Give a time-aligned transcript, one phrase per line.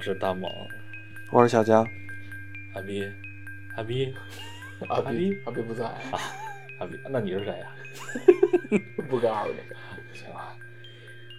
[0.00, 0.50] 我是大猛，
[1.30, 1.86] 我是小江，
[2.72, 3.06] 阿逼，
[3.76, 4.14] 阿逼，
[4.88, 5.84] 阿阿逼阿逼不在，
[6.78, 7.66] 阿逼，那你是谁呀、
[9.10, 9.58] 不告诉你。
[10.16, 10.56] 行啊，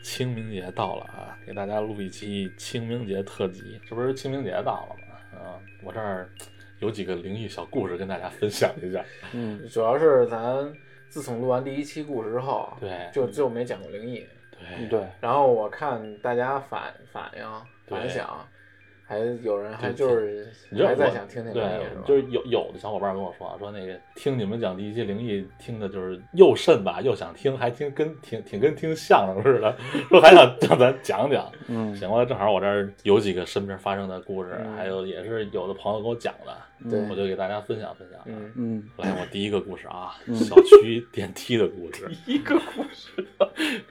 [0.04, 3.82] 清明节到了啊，给大家录一期清明节特辑。
[3.90, 5.40] 这不是清明节到了吗？
[5.40, 6.30] 啊，我这儿
[6.78, 9.04] 有几个灵异小故事跟大家分享一下。
[9.34, 10.72] 嗯，主要是咱
[11.10, 13.10] 自从录完第一期故事之后，啊对。
[13.12, 14.24] 就就没讲过灵异。
[14.52, 14.88] 对。
[14.88, 17.44] 对，然后我看大家反反应
[17.88, 18.48] 反响，
[19.12, 22.08] 还有人还就是你知道我还在想听听灵对异？
[22.08, 29.76] 就是有有的小伙伴跟我说，说那个听你们讲第一期灵异，听的就是又慎吧，又想听，还听跟挺挺跟听相声似的，
[30.08, 31.52] 说还想 让咱讲讲。
[31.68, 38.22] 嗯，行了，正好我这儿有几个身边发生的故事，嗯还有也是有的朋友跟我讲的，对我就给大家分享分享。
[38.26, 43.28] 嗯，嗯来，我第一个故事啊，嗯小区电梯的故事， 第一个故事，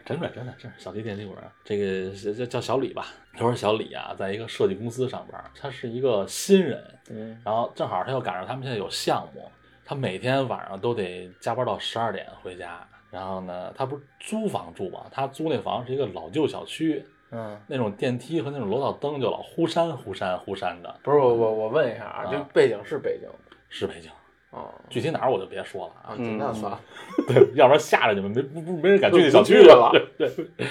[0.06, 1.40] 真的真的真是小区电梯故事。
[1.62, 3.06] 这个叫叫小李吧，
[3.40, 9.50] 他说小李啊，在一个设计公司上班，他是一个新人，嗯然后正好他又赶上他们现在有项目，
[9.82, 12.86] 他每天晚上都得加班到十二点回家。
[13.10, 23.28] 然后呢，他不是租房住嘛，他租那房是一个老旧小区，嗯，那种电梯和那种楼道灯就老忽闪忽闪忽闪的，不是我我我问一下啊，啊这背景是北京
[23.70, 24.10] 是北京，
[24.50, 26.80] 哦具体哪儿我就别说了啊那算了，
[27.26, 30.46] 对，要不然吓着你们没不不没人敢去那小区去了对 对。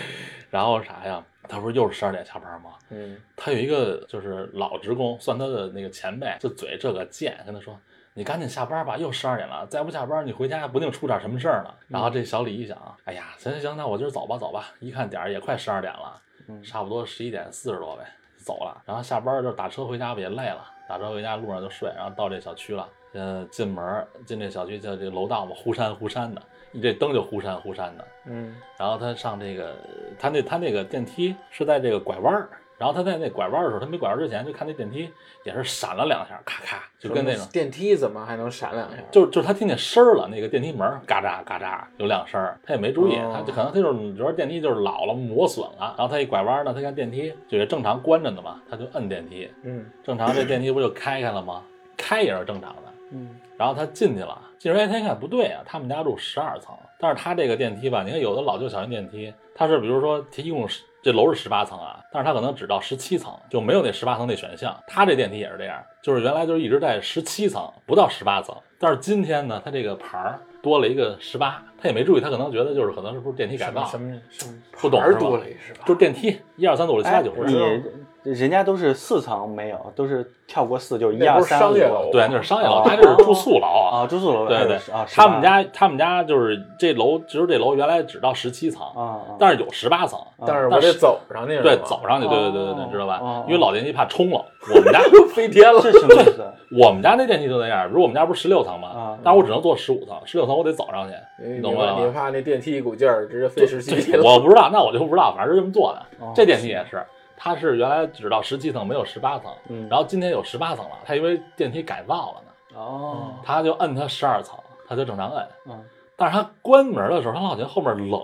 [0.49, 1.23] 然后啥呀？
[1.49, 2.71] 他不是又是十二点下班吗？
[2.91, 7.77] 嗯他有一个就是老职工，算他的那个前辈，这嘴这个贱，跟他说
[8.13, 18.05] ：“你赶紧下班吧，又十二点了，再不下班你回家不定出点什么事儿呢。”然后这小李一想，哎呀，行行行，那我今儿走吧走吧，一看点儿也快十二点了，嗯差不多十一点四十多呗，
[18.37, 18.81] 走了。
[18.85, 28.07] 然后下班就打车回家不也累了，打车回家路上就睡，然后到这小区了，呃，进门进这小区叫这楼道嘛，忽闪忽闪的，一这灯就忽闪忽闪的。
[28.25, 29.75] 嗯然后他上这个，
[30.19, 35.09] 他那他那个电梯是在这个拐弯儿，然后他在那拐弯儿的时候，他没拐弯之前就看那电梯
[35.43, 38.97] 也是闪了两下，咔咔，就跟那种，电梯怎么还能闪两下？
[39.11, 51.63] 就就是他听见声儿了，那个电梯门儿嘎喳嘎喳有两声儿，他也没注意，哦他就可能他就是觉得电梯就是老了磨损了，然后他一拐弯呢，他看电梯就是正常关着的嘛，他就摁电梯，嗯正常这电梯不就开开了吗？
[51.97, 53.29] 开也是正常的，嗯。
[53.57, 60.67] 然后他进去了，进去哎，他一看不对啊，他们家住十二层，但是他这个电梯吧，你看有的老旧小型电梯，它是比如说它一共
[61.01, 64.77] 这楼是十八层啊，但是它可能只到十七层，就没有那十八层那选项。
[64.87, 75.83] 他这电梯也是这样，就是原来就是一直在十七层，不到十八层，但是今天呢，它这个牌儿多了一个十八，他也没注意，他可能觉得就是可能是不是电梯改造，什么什么不懂是儿多了一是吧？
[75.85, 77.81] 就是电梯一二三四五六七八哎九十，
[78.18, 83.99] 你人家都是四层没有，都是跳过四，就是一二三五商业楼对，那是商业楼，哦他这是住宿楼啊。
[83.99, 93.45] 啊，住宿楼对对啊，他们家他们家就是这楼，只有这楼原来只到十七层，啊啊，但是有十八层，但是我得走上去，对，走上去，对对对对对，哦知道吧哦？
[93.47, 94.99] 因为老电梯怕冲了， 我们家
[95.33, 95.79] 飞天了。
[95.81, 96.43] 这什么意思？
[96.71, 99.17] 我们家那电梯就那样，比如我们家不是十六层吗啊？
[99.23, 104.23] 但是我只能坐十五层，十六层我得走上去，你你懂吗你怕那电梯一股劲儿直接飞十七去对，了？
[104.23, 106.31] 我不知道，那我就不知道，反正是这么做的哦。
[106.35, 107.01] 这电梯也是，
[107.41, 109.87] 它是原来只到十七层，没有十八层，嗯。
[109.89, 115.47] 然后今天有十八层了，它因为电梯改造了呢，哦，他就摁它十二层，他就正常摁。
[115.67, 115.83] 嗯。
[116.17, 118.21] 但是他关门的时候，他老觉得后面冷，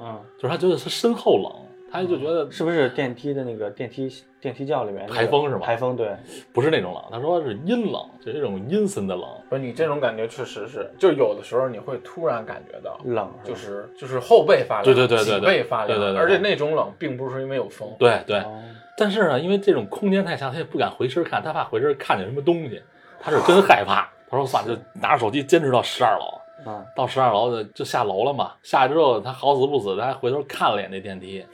[0.00, 1.52] 嗯，就是他觉得他身后冷，
[1.94, 6.14] 他就觉得是不是电梯的那个电梯电梯教里面那个台风是吗台风对，
[6.52, 9.24] 不是那种冷，他说是阴冷，就是一种阴森的冷。
[9.48, 18.60] 不是你这种感觉确实是，就有的时候你会突然感觉到，冷就是就是后背发凉，对对对对对脊背发凉，对对对对而且那种冷并不是因为有风，对对，哦
[18.96, 22.80] 但是呢，因为这种空间太小，他也不敢回身看，他怕回身看见什么东西，
[23.20, 24.08] 他是真害怕。
[24.28, 28.52] 他说算了，就拿着手机坚持到十二楼，嗯到十二楼就就下楼了嘛。
[28.62, 31.44] 下去之后，他好死不死，他还回头看了眼那电梯，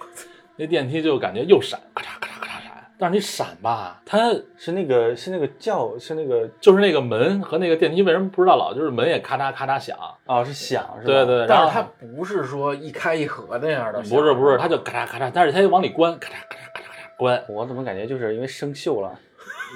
[0.61, 2.71] 那电梯就感觉又闪，咔嚓咔嚓咔嚓闪。
[2.99, 9.97] 但是你闪吧，它是那个是那个叫是那个就是那个门和那个电梯为什么不知道老就是门也咔嚓咔嚓响？
[10.27, 11.13] 啊是响是吧？
[11.15, 19.19] 对对，然后但是它不是说一开一合那样的，不是不是，它就咔嚓咔嚓，但是它往里关，咔嚓咔嚓咔嚓咔嚓关，我怎么感觉就是因为生锈了？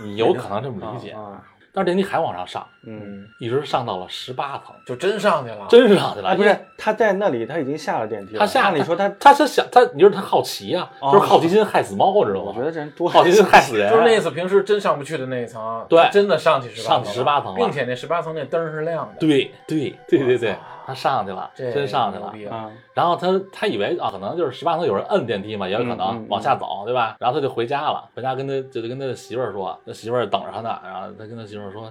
[0.02, 1.12] 你有可能这么理解。
[1.12, 1.42] 啊，
[1.74, 6.28] 但是电梯还往上上，嗯，嗯，一直上到了十八层，就真上去了，真上去了。
[6.28, 8.38] 哎，不是他在那里，他已经下了电梯了。
[8.38, 8.78] 他下了。
[8.78, 12.52] 你说他，他是想他，你说他好奇呀、哦就是好奇心害死猫，知道吗？
[12.54, 13.90] 我觉得这人多好奇心害死人。
[13.90, 22.70] 就是那次平时真上不去的那一层，对真的上去十上去18层了并且那十八层那灯是亮的，对对对对对他上去了，真上去了。
[22.92, 27.16] 然后他他以为啊，可能就是十八层有人摁电梯嘛，也有可能嗯往下走，对吧？
[27.18, 30.78] 然后他就回家了，回家跟他就跟他媳妇儿说，他媳妇儿等着他呢。
[30.84, 31.90] 然后他跟他媳妇儿说，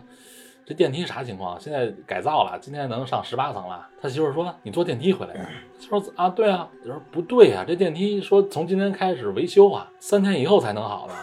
[0.65, 1.59] 这电梯啥情况？
[1.59, 3.87] 现在改造了，今天能上十八层了。
[4.01, 5.39] 他媳妇儿说：“你坐电梯回来的。”
[5.81, 11.13] 他说：“啊，对啊。”他说：“不对啊、这电梯说从今天开始维修啊，三天以后才能好的。”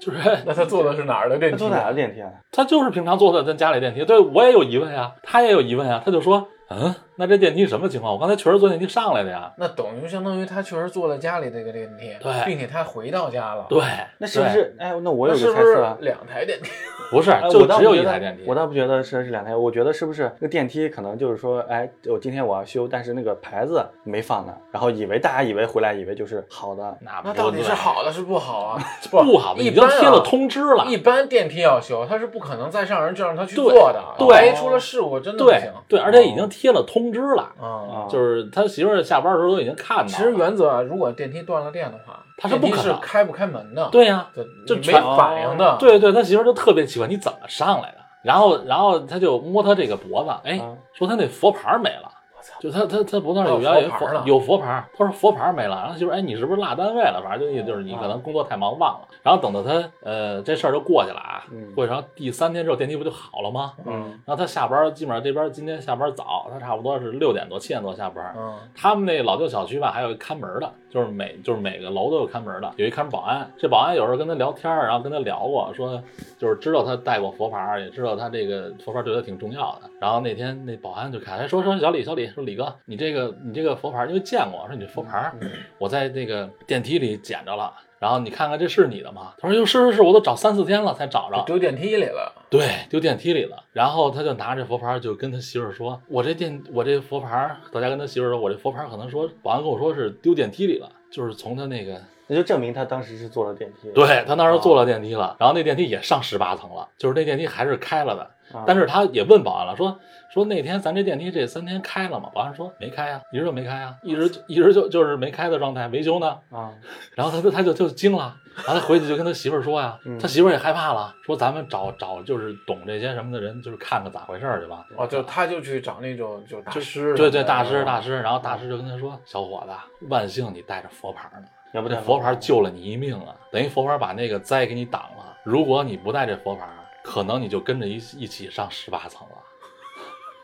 [0.00, 1.56] 就是那他坐的是哪儿的电梯？
[1.56, 2.30] 他坐哪儿的电梯啊？
[2.50, 4.04] 他就是平常坐的咱家里电梯。
[4.04, 6.00] 对我也有疑问呀，他也有疑问呀。
[6.04, 8.12] 他就说：“嗯，那这电梯什么情况？
[8.12, 9.52] 我刚才确实坐电梯上来的呀。
[9.58, 13.82] 那等于相当于他确实坐了家里这个电梯，对并且他回到家了。”对，
[14.18, 14.74] 那是不是？
[14.78, 15.96] 哎，那我有那是不是个猜测啊。
[16.00, 16.70] 两台电梯？
[17.10, 18.44] 不是哎，就只有一台电梯。
[18.46, 28.78] 我倒不觉得是是两台，我觉得是不是那个电梯可能就是说，哎，我今天我要修，但是那个牌子没放呢，然后以为大家以为回来以为就是好的，那不那到底是好的是不好啊？
[29.10, 30.86] 不好一般啊贴了通知了。
[30.86, 34.02] 一般电梯要修，他是不可能再上人就让他去对做的。
[34.16, 35.72] 对万一出了事故真的不行。
[35.88, 40.08] 对，而且已经贴了通知了，啊，啊，就是他媳妇儿下班的时候都已经看到了。
[40.08, 43.88] 其实原则啊，如果电梯断了电的话，他是不可能开不开门的。
[43.90, 44.28] 对呀、
[44.66, 45.76] 这，没反应的。
[45.78, 47.96] 对对，他媳妇儿就特别奇怪，你怎么上来的？
[48.22, 52.10] 然后然后他就摸他这个脖子，哎，啊说他那佛牌没了。
[52.58, 57.20] 就他他他脖子上还有有原来有佛牌呢有佛牌，他说佛牌没了，然后媳妇儿哎你是不是落单位了？
[57.22, 59.08] 反正就意思就是你可能工作太忙忘了。
[59.22, 63.72] 然后等到他呃这事儿就过去了啊，嗯过去然后第三天之后电梯不就好了吗？
[63.86, 68.34] 嗯然后他下班基本上这边今天下班早，他差不多是六点多七点多下班。
[68.36, 73.48] 嗯，他们那老旧小区吧，还有一看门的，就是每就是每个楼都有看门的，有一看门保安。
[73.56, 76.02] 这保安有时候跟他聊天儿，然后跟他聊过，说
[76.36, 79.88] 就是知道他带过佛牌，也知道他这个佛牌对他挺重要的。
[80.00, 85.34] 然后那天那保安就看，哎，说说小李小李，说李哥，你这个你这个佛牌，因为见过，说你这佛牌儿，
[85.78, 87.72] 我在那个电梯里捡着了。
[88.00, 89.34] 然后你看看这是你的吗？
[89.38, 91.44] 他说哟是是是，我都找三四天了才找着。
[91.44, 92.32] 丢电梯里了。
[92.48, 93.62] 对，丢电梯里了。
[93.72, 103.90] 然后他就拿着佛牌就跟他媳妇儿说：“我这电，我这佛牌儿，到家跟他媳妇儿说，我这佛牌可能说，保安跟我说是丢电梯里了，就是从他那个，那就证明他当时是坐了电梯。
[103.92, 108.22] 对他当时坐了电梯了，然后那电梯也上十八层了，就是那电梯还是开了的。
[108.58, 109.96] 啊，但是他也问保安了，说
[110.32, 112.30] 说那天咱这电梯这三天开了吗？
[112.32, 116.38] 保安说没开呀、一直就没开啊、一直一直就就是没开的状态，维修呢。
[116.50, 116.72] 啊，
[117.16, 124.86] 然后他就他就就惊了，然后他回去就跟他媳妇儿说呀，嗯他媳妇儿也害怕了，说咱们找找就是懂这些什么的人，就是看看咋回事儿去吧。
[124.96, 135.36] 哦，就他就去找那种就大师，对对，大师大师，然后大师就跟他说：“小伙子，万幸你带着佛牌呢，要不这佛牌救了你一命啊，等于佛牌把那个灾给你挡了。
[135.42, 136.68] 如果你不带这佛牌，
[137.02, 139.34] 可能你就跟着一一起上十八层了。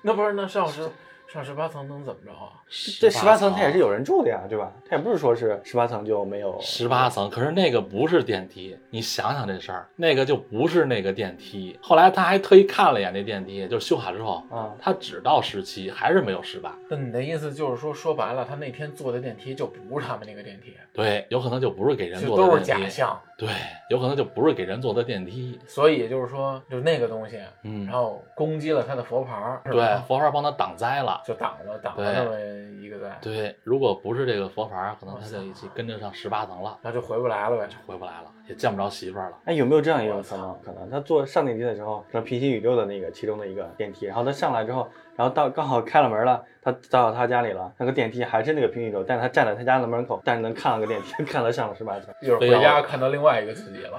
[0.07, 0.89] 那不是那上十
[1.27, 2.63] 上十八层能怎么着啊？
[3.01, 4.71] 这十八层它也是有人住的呀，对吧？
[4.89, 11.77] 它也不是说是十八层就没有十八层，可是那个不是电梯，你想想这事儿，那个就不是那个电梯。
[11.83, 16.73] 后来他还特意看了一眼那电梯，就修好之后，啊，他只到十七，还是没有十八。
[16.89, 22.85] 那你的意思就是说，说白了，他那天坐的电梯就不是他们那个电梯，对，有可能就不是给人就都是坐的电梯。
[22.85, 23.21] 假象。
[23.39, 23.49] 对，
[23.91, 25.59] 有可能就不是给人坐的电梯。
[25.67, 31.21] 所以就是说，就那个东西，嗯然，后攻击了他的佛牌儿，是对吧，佛牌帮他挡灾了。
[31.27, 32.41] 就挡了挡了那么
[32.83, 37.67] 一个灾，对，如果不是这个佛牌，可能他就一起跟着上十八层了，那就回不来了呗。
[37.69, 39.39] 就回不来了，也见不着媳妇儿了。
[39.45, 40.59] 哎，有没有这样一种可能？
[40.65, 53.99] 可能他坐上电梯的时候，可能平行宇宙的那个其中的一个电梯，然后他上来之后，然后到刚好开了门了，他到他家里了，那个电梯还是那个平行宇宙，但是他站在他家的门口，但是能看到个电梯， 看到上了十八层一会儿回家看到另外一个自己了，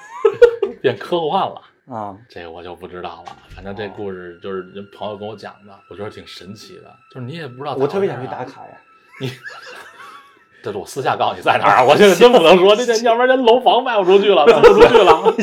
[0.82, 1.62] 变科幻了，
[1.94, 2.16] 啊。
[2.28, 3.36] 这我就不知道了。
[3.48, 6.94] 反正这故事就是人朋友跟我讲的，我觉得挺神奇的。
[7.10, 8.44] 就是你也不知道，我特别想去打。
[8.44, 8.78] 卡呀。
[10.62, 15.34] 这是我私下告诉你在哪儿，我现在真不能说， 这这要不然人楼房卖不出去了，卖不出去了。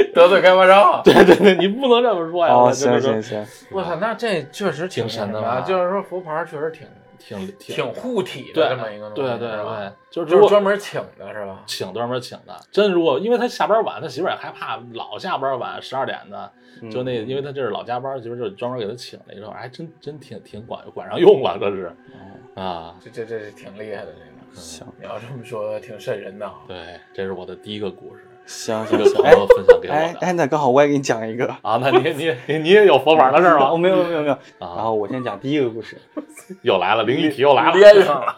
[0.14, 1.02] 得罪开发商。
[1.04, 2.72] 对对对，你不能这么说呀。
[2.72, 5.60] 行行行，我操，那这确实挺神的吧啊！
[5.60, 6.86] 就是说佛牌确实挺
[7.18, 11.62] 挺挺挺护体的这么一个东西，对对对，就是就是专门请的是吧？
[11.66, 16.50] 请专门请的，真如果因为他下班晚，他媳妇也害怕，老下班晚十二点的，
[16.80, 21.92] 嗯就那因为他这是老加班，媳妇就专门给他请了一个，还真真挺挺管管上用了，这是
[22.54, 24.37] 啊，这这这是挺厉害的这个。
[24.54, 26.54] 行你要这么说，挺瘆人的啊。
[26.66, 26.76] 对，
[27.14, 31.46] 这是我的第一个故事，行行行，友分享给我的哎哎，那刚好我也给你讲一个。
[31.62, 33.78] 啊，那你你你你也有佛法的事儿哦， 吗？
[33.78, 34.38] 没有没有没有。
[34.58, 35.96] 然啊，后我先讲第一个故事。
[36.62, 38.36] 又来了，灵异体又来了，连上了。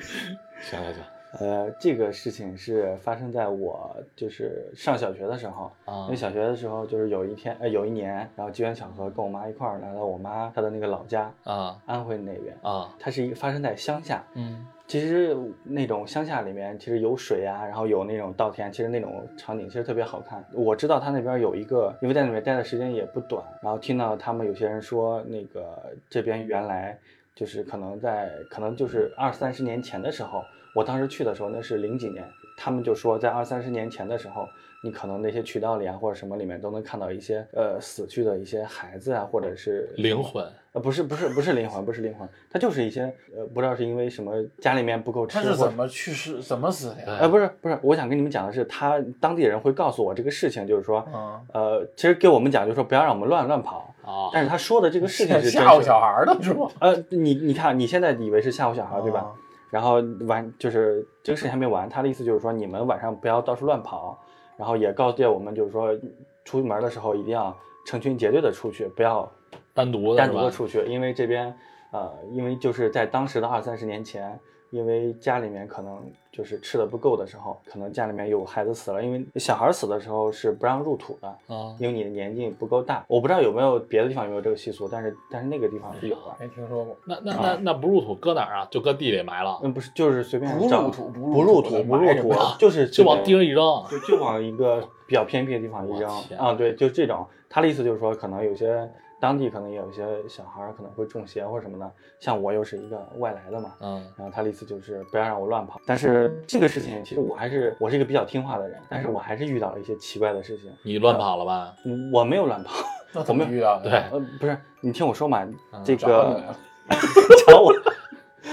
[0.62, 1.02] 行行行
[1.38, 5.70] 呃，这个事情是发生在我就是上小学的时候。
[5.84, 12.56] 啊因为小学的时候，就是有一天，呃，有一年，然后机缘巧合，跟我妈一块儿来到我妈她的那个老家，啊安徽那边。
[12.62, 20.44] 啊它是一个发生在乡下，嗯其实那种乡下里面，其实有水啊，然后有那种稻田，其实那种场景其实特别好看。
[20.52, 26.98] 我知道他那边有一个，因为在那边待的时间也不短，然后听到他们有些人说，那个这边原来
[27.36, 30.42] 就是可能在可能就是二三十年前的时候，
[30.74, 34.48] 我当时去的时候那是零几年，他们就说在二三十年前的时候，
[34.82, 47.18] 你可能那些渠道里啊或者什么里面都能看到一些呃死去的一些孩子啊，或者是灵魂呃不是不是不是灵魂不是灵魂，他就是一些呃不知道是因为什么家里面不够吃他是怎么去世、怎么死的呀？
[47.22, 53.92] 呃，不是不是，我想跟你们讲的是，他当地人会告诉我这个事情，就是说，嗯，呃，其实给我们讲，就是说不要让我们乱乱跑。
[54.02, 56.68] 啊，但是他说的这个事情是吓唬小孩儿的是吗？
[56.80, 59.20] 呃，你你看，你现在以为是吓唬小孩，对吧？
[59.20, 59.34] 哦？
[59.70, 64.18] 然后完就是这个事情还没完，他的意思就是说，你们晚上不要到处乱跑，
[64.56, 65.96] 然后也告诫我们，就是说
[66.44, 69.30] 出门的时候一定要成群结队的出去，不要
[69.72, 70.30] 单独单？
[70.30, 71.54] 独的出去，因为这边
[71.92, 74.38] 呃，因为就是在当时的二三十年前，
[74.70, 75.98] 因为家里面可能
[76.32, 83.04] 就是吃的不够的时候，可能家里面有孩子死了，因为小孩死的时候是不让入土的，啊，因为你的年纪不够大。
[83.08, 86.36] 我不知道有没有别的地方有没有这个习俗，但是但是那个地方是有的。
[86.38, 86.96] 没听说过。
[87.04, 88.68] 那那那那不入土搁哪儿啊？
[88.70, 93.84] 就搁地里埋了，嗯，不是，就是随便不入土不不入土，不入土就是就往地上上一扔。
[93.90, 96.08] 就就往一个比较偏僻的地方一扔
[96.38, 97.26] 啊，对，就这种。
[97.52, 98.88] 他的意思就是说，可能有些
[99.20, 105.80] 当地可能也有一些小孩儿可能会中邪或者什么的，像我又是一个外来的嘛，嗯，然后他的意思就是不要让我乱跑。
[105.86, 110.72] 但是这个事情其实我还是我是一个比较听话的人，但是我还是遇到了一些奇怪的事情。
[110.82, 111.74] 你乱跑了吧？
[111.84, 112.74] 嗯，我没有乱跑，
[113.12, 113.90] 那怎么遇到的？
[113.90, 116.56] 对呃，不是，你听我说嘛，嗯这个了
[117.46, 117.72] 找我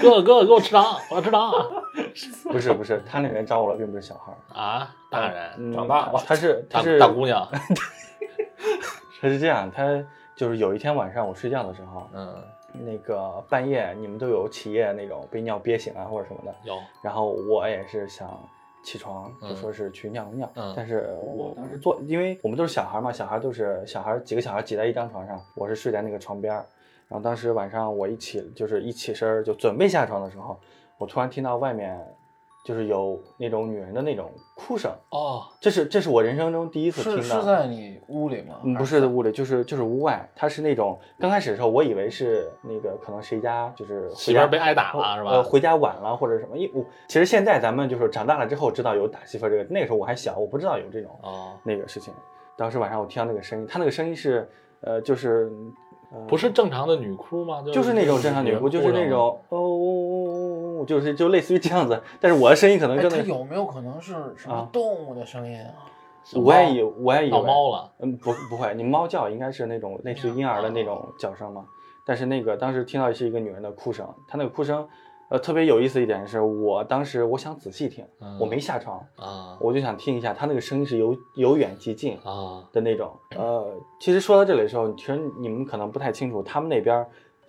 [0.01, 1.51] 哥哥哥哥，给我吃糖，我要吃糖
[2.51, 4.95] 不是不是，他那人找我了，并不是小孩儿，啊！
[5.09, 7.47] 大人，嗯长大了他是他是大姑娘，
[9.21, 9.83] 他是这样，他
[10.37, 12.43] 就是有一天晚上我睡觉的时候，嗯，
[12.85, 18.39] 那个半夜你们都有起夜那种被尿憋醒啊或者什么的，有，然后我也是想
[18.83, 20.71] 起床，嗯就说是去尿个尿，嗯。
[20.77, 26.63] 但是我当时坐，因为我们都是小孩嘛，小孩都是小孩几个小孩挤在一张床上，我是睡在那个床边儿，
[27.07, 30.55] 然后当时晚上我一起就是一起身就准备下床的时候，
[30.99, 31.99] 我突然听到外面
[32.67, 37.39] 就是有那种女人的那种哭声，哦，这是这是我人生中第一次听是到。
[37.39, 38.55] 是在你屋里吗？
[38.61, 45.31] 嗯，不是在屋里，就是就是屋外，它是那种刚开始的时候，我以为是那个可能谁家就是媳妇儿被挨打了是吧？
[45.31, 52.13] 呃，回家晚了或者什么，因为我其实现在咱们就是长大了之后知道有打媳妇儿这个，那个时候我还小，我不知道有这种哦，那个事情。
[52.57, 54.49] 当时晚上我听到那个声音，他那个声音是
[54.81, 55.49] 呃就是
[56.11, 57.63] 呃不是正常的女哭吗？
[57.73, 59.57] 就是那种正常女哭，就是那人种哦
[60.85, 65.73] 就是就类似于这样子，但是我的声音可能哎，真的它有没有可能是什么啊动物的声音啊？
[66.35, 71.65] 我也以我也以为闹猫了，嗯，不不会，你猫叫应该是那种类似于婴儿的那种叫声嘛。
[72.05, 74.85] 但是那个当时听到是一个女人的哭声，她那个哭声，
[75.29, 83.11] 呃，特别有意思一点是我当时我想仔细听，嗯我没下床，啊我就想听一下她那个声音是由由远及近啊的那种。
[83.37, 87.07] 呃，其实说到这里的时候，其实你们可能不太清楚，他们那边儿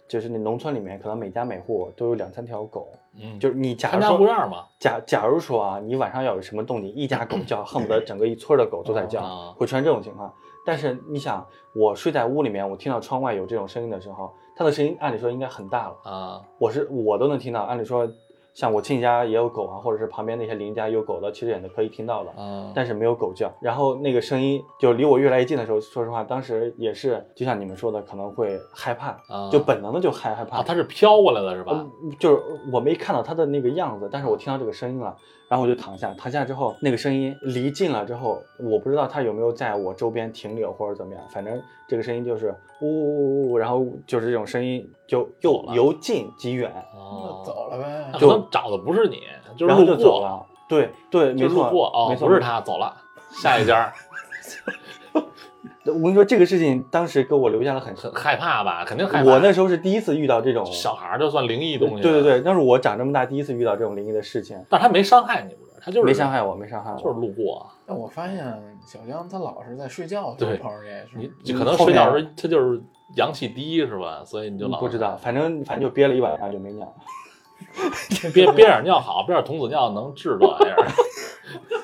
[0.08, 2.88] 就是那农村里面，可能每家每户都有两三条狗。
[3.20, 10.32] 嗯，就是你假如说护院嘛，假假如说啊，你晚上要有什么动静，一家狗叫，恨不得整个一村的狗都在叫，啊会出现这种情况。
[10.64, 17.62] 但是你想，我睡在屋里面，我听到窗外有这种声音的时候，它的声音按理说应该很大了，啊我是我都能听到。
[17.62, 18.06] 按理说，
[18.58, 22.30] 像我亲戚家也有狗啊，或者是旁边那些邻家有狗的，其实也能可以听到的。
[22.30, 30.56] 啊，但是没有狗叫，然后那个声音就离我越来越近的时候，说实话，当时也是就像你们说的，可能会害怕，啊就本能的就害害怕。
[30.56, 31.86] 啊，它是飘过来的是吧？
[32.02, 35.16] 嗯，就是我没看到它的那个样子，但是我听到这个声音了，
[35.48, 48.18] 然后我就躺下，躺下之后，那个声音离近了之后，我不知道他有没有在我周边停留或者怎么样，反正这个声音就是呜呜呜呜，然后就是这种声音就又由近及远，那哦，走了呗那。
[48.18, 49.22] 可能找的不是你，
[49.56, 50.46] 就是然后就路过，走了。
[50.68, 51.64] 对对，没错，
[52.10, 52.94] 没，错，不是他走了，
[53.30, 53.90] 下一家
[55.92, 58.11] 我跟你说，这个事情当时给我留下了很深。
[58.11, 58.85] 很害怕吧？
[58.85, 59.30] 肯定害怕。
[59.30, 65.68] 我那时候是第一次遇到这种，小孩儿就算灵异东西，对对，对，那是我长这么大第一次遇到这种灵异的事情，但他没伤害你，不是？
[65.80, 67.66] 他就是没伤，害我，没伤害我，就是路过。
[67.87, 68.37] 但我发现
[68.87, 71.18] 小江他老是在睡觉的时候对碰上这些事儿。
[71.18, 72.80] 你你可能睡觉面时候他就是
[73.16, 74.23] 阳气低是吧？
[74.25, 76.92] 所以你就老不知道，反正反正就憋了一晚上就没尿。
[78.33, 80.87] 憋憋点尿好，憋点童子尿能治这玩意儿。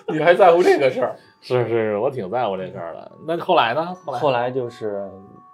[0.13, 1.17] 你还在乎这个事儿？
[1.45, 3.13] 是是是，我挺在乎这事儿的。
[3.27, 3.95] 那后来呢？
[4.07, 5.11] 后来就是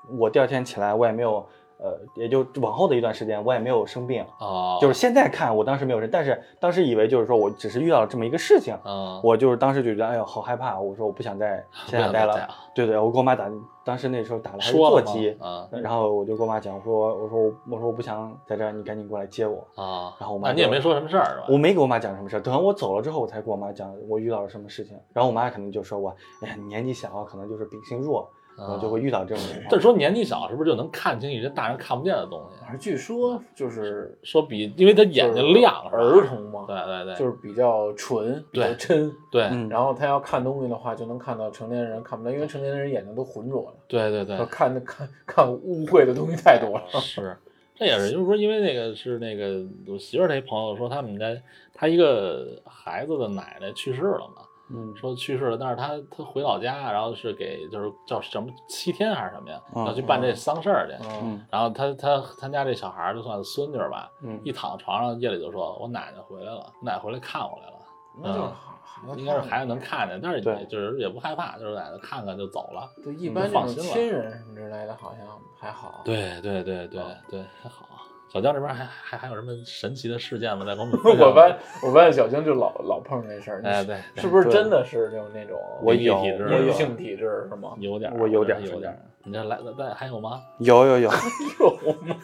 [0.09, 1.45] 我第二天起来，我也没有，
[1.83, 4.23] 呃，也就往后的一段时间，我也没有生病。
[4.39, 10.79] 啊，就是现在看，我当时没有生，但是当时以为就是说我只是遇到了这么一个事情，嗯，我就是当时就觉得，哎呦，好害怕。
[10.79, 12.35] 我说我不想在现在待了。
[12.35, 13.51] 啊对对，我给我妈打，
[13.85, 19.59] 当时那时候打了还是座机，啊然后我就跟我妈讲，我说我说我说我不想在这儿，你赶紧过来接我。
[19.75, 21.47] 啊，然后我妈你也没说什么事儿是吧？
[21.51, 24.97] 我没给我妈讲什么事儿，等我走了之后，我才跟我妈讲我遇到了什么事情。
[25.13, 29.69] 然后我妈可能就说我，哎呀，你年纪小，可能就是秉性弱然后就会遇到这种情况。
[29.71, 32.65] 这说年纪小是不是就能看清一些大人看不见的东西？
[32.69, 39.11] 而据说就是说比因为他眼睛亮，是儿童嘛，对对对，就是比较纯，比较真。
[39.31, 47.01] 对嗯然后他要看东西的话，就能看到成年人看不到，因为成年人眼睛都浑浊了，对对对，看的看看污秽的东西太多了。
[47.01, 47.37] 是，
[47.75, 51.27] 这也是，就是说，因为那个是那个我媳妇儿那朋友说，他们家
[51.73, 60.95] 他一个孩子的奶奶去世了嘛，嗯说去世了，但是他他回老家，然后是给就是叫什么七天还是什么呀，嗯要去办这丧事儿去。
[61.23, 67.77] 嗯，然后他他他家这小孩儿就算孙女儿吧，嗯一躺床上夜里就说：“我奶奶回来了，我奶奶回来看我来了。
[68.23, 72.91] 那就应该是孩子能看见，但是也就是也不害怕，就是奶奶看看就走了。
[73.03, 75.27] 对，一般这种放心了亲人什么之类的，好像
[75.59, 77.87] 还好。，对对对对啊对，还好。
[78.33, 80.65] 小江这边还还还有什么神奇的事件吗？
[80.65, 87.75] 在给我们我发现我发现小江就老老碰这事儿，哎对，是不是真的是就那种我有体质我有阴性体质是吗？
[87.79, 88.99] 有点儿，我有点儿有点儿。
[89.23, 90.41] 你这来再再还有吗？
[90.59, 91.11] 有有有。
[91.59, 92.17] 有 吗？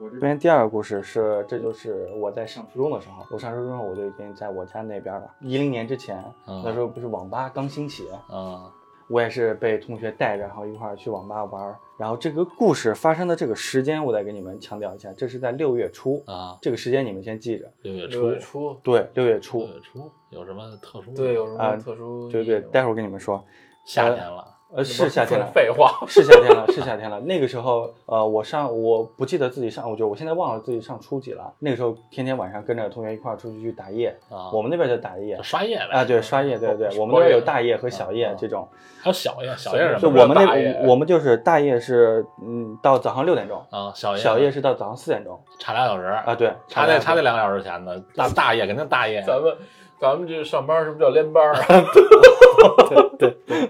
[0.12, 5.30] 这边第二个故事是，这就是我在上初中的时候，我上初中的时候我就已经在我家那边了。
[5.40, 8.60] 一零年之前，嗯那时候不是网吧刚兴起，嗯
[9.08, 11.76] 我也是被同学带着，然后一块儿去网吧玩儿。
[12.02, 17.72] 然后这个故事发生的这个时间，我再给你们强调一下，这是在六月初，啊，这个时间你们先记着。
[17.82, 21.16] 六月初六，月初，对，六月初六，月初有什么特殊的？
[21.16, 22.28] 对，有什啊么特殊？
[22.28, 23.40] 对对，待会儿跟你们说。
[23.84, 24.44] 夏天了，
[24.74, 25.98] 呃，是夏天了，废话。
[26.06, 27.20] 是夏天了，是夏天了。
[27.20, 31.52] 那个时候，呃，我上我不记得自己上，我就我现在忘了自己上初几了。
[31.58, 38.66] 那个时候天天晚上跟着同学一块儿出去去打夜，啊，我们那边叫打夜刷夜呗啊，对，刷夜，对对对，我们那边有大夜和小夜这种。
[39.02, 40.22] 还有小夜，小夜是什就么？
[40.22, 47.92] 我们那我们就是大夜是嗯到早上六点钟，啊，小夜小夜是到早上四点钟差俩小时啊，对，差那差那两个小时前呢。
[48.14, 49.54] 大大夜肯定大夜，咱们
[50.00, 51.54] 咱们这上班是不是叫连班儿
[53.18, 53.30] 对？
[53.46, 53.68] 对，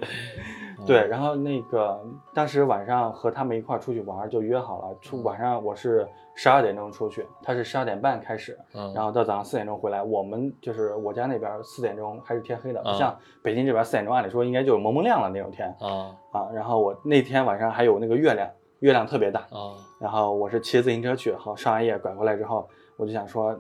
[1.09, 2.01] 然后那个
[2.35, 10.03] 当时晚上和他们一块儿出去玩儿，就约好了，出晚上我是十二点钟出去，他是十二点半开始，嗯，然后到早上四点钟回来。
[10.03, 16.49] 我们就是我家那边四点钟还是天黑的，不嗯像北京这边四点钟，按理说应该就是蒙蒙亮了那种天啊啊。
[16.55, 18.49] 然后我那天晚上还有那个月亮，
[18.81, 23.57] 月亮特别大，啊然后我是骑自行车去，好上完夜拐回来之后，我就想说，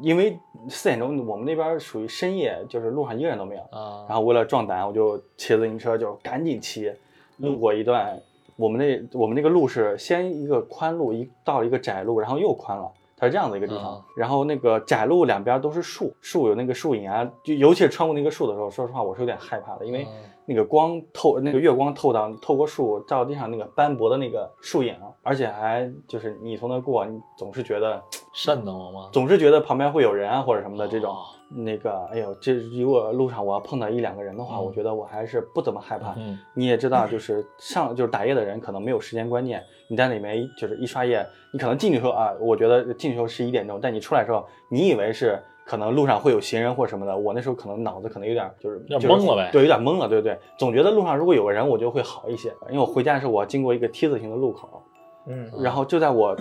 [0.00, 3.62] 因为四点钟我们那边属于深夜，就是路上一个人都没有。
[3.70, 6.92] 啊，然后为了壮胆，我就骑自行车就赶紧骑，
[7.38, 8.20] 路过一段，
[8.56, 12.90] 我们那我们那个路是先一个宽路，一到一个窄路，然后又宽了。
[13.18, 29.10] 它是这样的一个地方，啊然后那个窄路两边都是树，树有那个树影啊，就尤其是穿过那个树的时候，说实话我是有点害怕的，因为嗯那个光透，那个月光透到透过树照地上那个斑驳的那个树影，而且还就是你从那过，你总是觉得瘆得慌吗？
[29.12, 31.12] 总是觉得旁边会有人啊或者什么的这种。
[31.12, 36.12] 哦那个，哎呦，这如果路上我要碰到一两个人的话，嗯我觉得我还是不怎么害怕。
[36.16, 50.38] 嗯你也知道，就是上就是打夜的人可能没有时间观念，你在里面就是一刷夜，你可能进去时候啊，我觉得进去时候十一点钟，但你出来的时候，你以为是可能路上会有行人或什么的，我那时候可能脑子可能有点就是有点就是懵了呗对，有点懵了，对不对？
[50.56, 54.80] 总觉得路上如果有个人，我就会好一些，因为我回家的时候我要经过一个 T 字形的路口，
[55.26, 56.36] 嗯然后就在我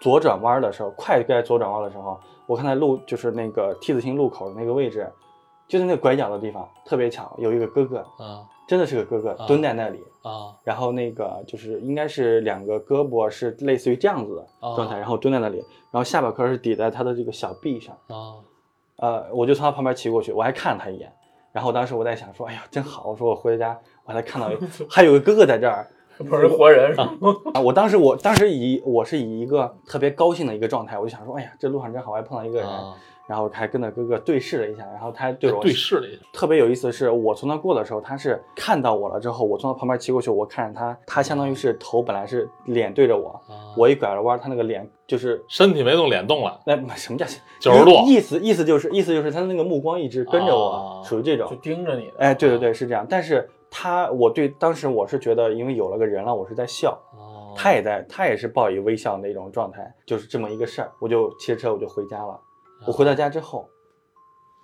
[0.00, 5.06] 左转弯的时候，快该左转弯的时候，我看到路就是那个 T 字形路口的那个位置，
[5.68, 15.58] 就在那个拐角的地方，特别巧，有一个哥哥，啊真的是个哥哥啊蹲在那里，啊然后那个就是应该是两个胳膊是类似于这样子的哦状态，然后蹲在那里，
[15.90, 18.38] 然后下巴颏是抵在他的这个小臂上，啊
[19.00, 21.10] 呃，我就从他旁边骑过去，我还看了他一眼，
[21.52, 24.50] 然后当时我在想说，哎呀，真好，我说我回家我还看到
[24.88, 25.86] 还有个哥哥在这儿，
[26.18, 27.10] 不是活人是吗？
[27.54, 32.94] 啊，我当时我当时以我是以一个特别高兴的一个状态，我就想说，哎呀，这路上真好，我还碰到一个人，啊！
[33.30, 47.24] 然后还跟着哥哥对视了一下，然后他还对我对视了一下，特别有意思的是，我从那过的时候，他是看到我了之后，我从他旁边骑过去，我看着他，他相当于是头本来是脸对着我，啊我一拐了弯，他那个脸就是身体没动，脸动了，那什么叫
[47.60, 51.54] 九十度意意思意思就是意思就是他的那个目光一直跟着我，哦属于这种就。
[51.60, 52.12] 盯着你的。
[52.18, 53.06] 哎，对对对，是这样。
[53.08, 60.90] 但是他，我对当时我是觉得，因为有了个人了，我是在笑，哦他也在，他也是报以微笑的那种状态，就是这么一个事儿。
[60.98, 62.40] 我就骑着车我就回家了。
[62.86, 63.68] 我回到家之后，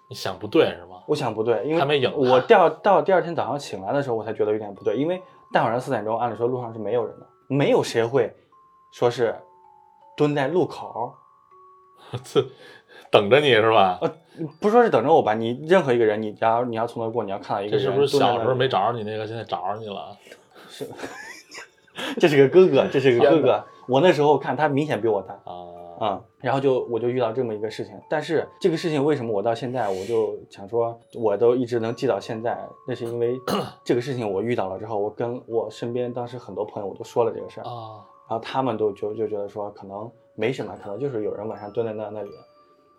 [0.09, 1.03] 你想不对是吗？
[1.07, 8.35] 我想不对，因为还没影我第到第二天早上醒来的时候，我才觉得有点不对，因为大晚上四点钟，按理说路上是没有人的，没有谁会
[8.93, 9.35] 说是
[10.17, 11.15] 蹲在路口，
[12.25, 12.45] 这
[13.11, 13.99] 等着你是吧？
[14.01, 14.13] 呃，
[14.61, 20.17] 不说是等着我吧，你任何一个人，你要你要从那过，你要看到一个人这是不是小时候没找着你那个，现在找着你了？
[20.69, 20.89] 是
[22.21, 23.65] 这是个哥哥，这是个哥哥。
[23.89, 25.53] 我那时候看他明显比我大，啊
[25.99, 33.37] 啊、然后就我就遇到这么一个事情，但是这个事情为什么我到现在我就想说，我都一直能记到现在，那是因为
[33.85, 42.31] 这个事情我遇到了之后，我跟我身边当时很多朋友我都说了这个事儿，啊，然后他们都就就觉得说可能没什么，可能就是有人晚上蹲在那那里。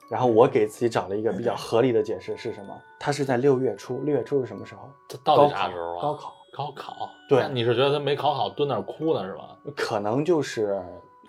[0.09, 2.73] 然后我给自己找了一个比较合理的解释是什么？
[2.97, 4.89] 他是在六月初，六月初是什么时候？
[5.05, 6.01] 这到底啥时候啊？
[6.01, 7.09] 高考，高考。
[7.27, 9.57] 对你是觉得他没考好，蹲那儿哭呢是吧？
[9.75, 10.81] 可能就是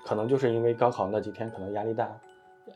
[0.05, 2.09] 可能就是因为高考那几天可能压力大，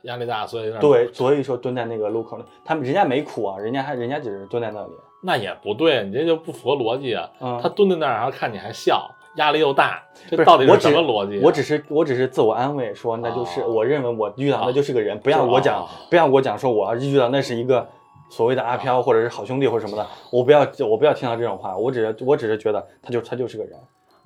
[0.02, 4.92] 压力大，所以对，所以说蹲在那个路口，他们人家没哭啊，人家还人家只是蹲在那里。
[5.24, 7.30] 那也不对，你这就不符合逻辑啊。
[7.40, 11.40] 嗯他蹲在那儿，然后看你还笑，压力又大，这到底是什么逻辑啊？
[11.44, 17.86] 我只是我只是自我安慰说，那就是、哦我认为我遇到那就是个人，不要我讲、哦不要我讲说我遇到那是一个
[18.30, 23.78] 所谓的阿飘或者是好兄弟或者什么的，我不要我不要听到这种话，我只是我只是觉得他就他就是个人，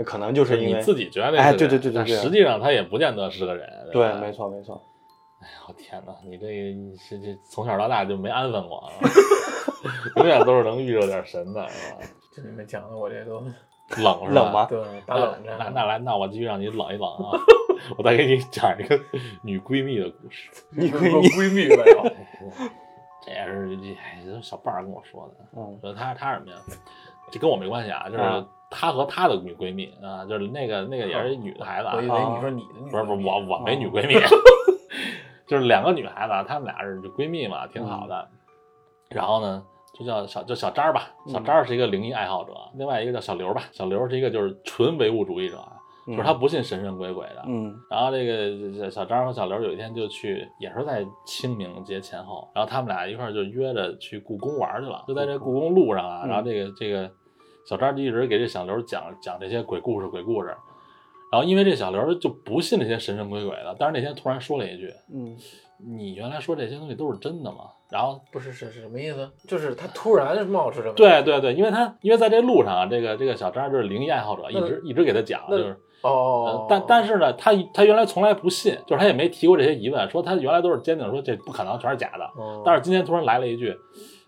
[0.05, 3.69] 可能就是因为你自己觉得那哎是个人对对对对实际上他也不见得是个人。
[3.93, 4.33] 对，吧没。
[4.33, 4.83] 错没错，
[5.41, 8.93] 哎呀，我天哪，你这你是这从小到大就没安分过啊，
[10.17, 11.99] 永远都是能遇着点神的，是吧？
[12.35, 13.51] 这你们讲的我这都冷
[13.97, 14.29] 是吧？
[14.35, 14.67] 冷吗？
[14.69, 15.57] 对打冷战。
[15.59, 17.39] 那那来，那我继续让你冷一冷啊！
[17.97, 18.99] 我再给你讲一个
[19.43, 20.51] 女闺蜜的故事。
[20.73, 22.03] 女闺蜜，闺蜜没有？
[23.25, 25.45] 这也是这哎，这小伴儿跟我说的。
[25.57, 26.57] 嗯说她她什么呀？
[27.31, 34.15] 这跟我没关系啊，就是啊她和她的女闺蜜啊，就是那个那个也是一女的孩子啊我以，为你说你的女不是不是我我没女闺蜜，
[35.47, 38.29] 就是两个女孩子啊，她们俩是闺蜜嘛，挺好的。
[39.11, 39.63] 然后呢，
[39.99, 45.73] 就叫小就小张儿吧，小张儿是一个灵异爱好者，另外一个叫小刘吧，小刘是一个就是纯唯物主义者，啊
[46.09, 47.43] 就是他不信神神鬼鬼的。
[47.49, 57.11] 嗯然后这个小小张和小刘有一天就去，也是在清明节前后，然后他们俩一块儿就约着去故宫玩去了，就在这故宫路上啊，嗯然后这个这个
[57.67, 60.49] 小张就一直给这小刘讲讲这些鬼故事鬼故事，
[61.31, 65.37] 然后因为这小刘就不信这些神神鬼鬼的，但是那天突然说了一句嗯
[65.85, 67.59] ：“你原来说这些东西都是真的吗？”
[67.91, 69.31] 然后不是是是什么意思？
[69.47, 75.77] 就是他突然冒出这么对对对，因为他因为在这路上啊，这个这个小张就是灵异爱好者，一直一直给他讲，就是。
[76.03, 82.25] 哦呃，，但但是呢，他他原来从来不信，就是他也没提过这些疑问，说他原来都是坚定说这不可能，全是假的。
[82.41, 83.75] 哦但是今天突然来了一句，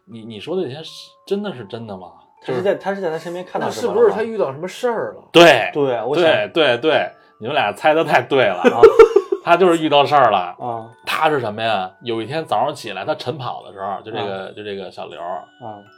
[0.07, 2.13] 你你说的这些是真的是真的吗？
[2.41, 5.23] 他是在他是在他身边看到那什么是不是他遇到什么事儿了？
[5.33, 8.81] 对对我想对对对，你们俩猜的太对了，啊
[9.49, 10.55] 他就是遇到事儿了。
[10.59, 11.91] 啊他是什么呀？
[12.03, 15.43] 有一天早上起来，他晨跑的时候，就这个、就这个小刘啊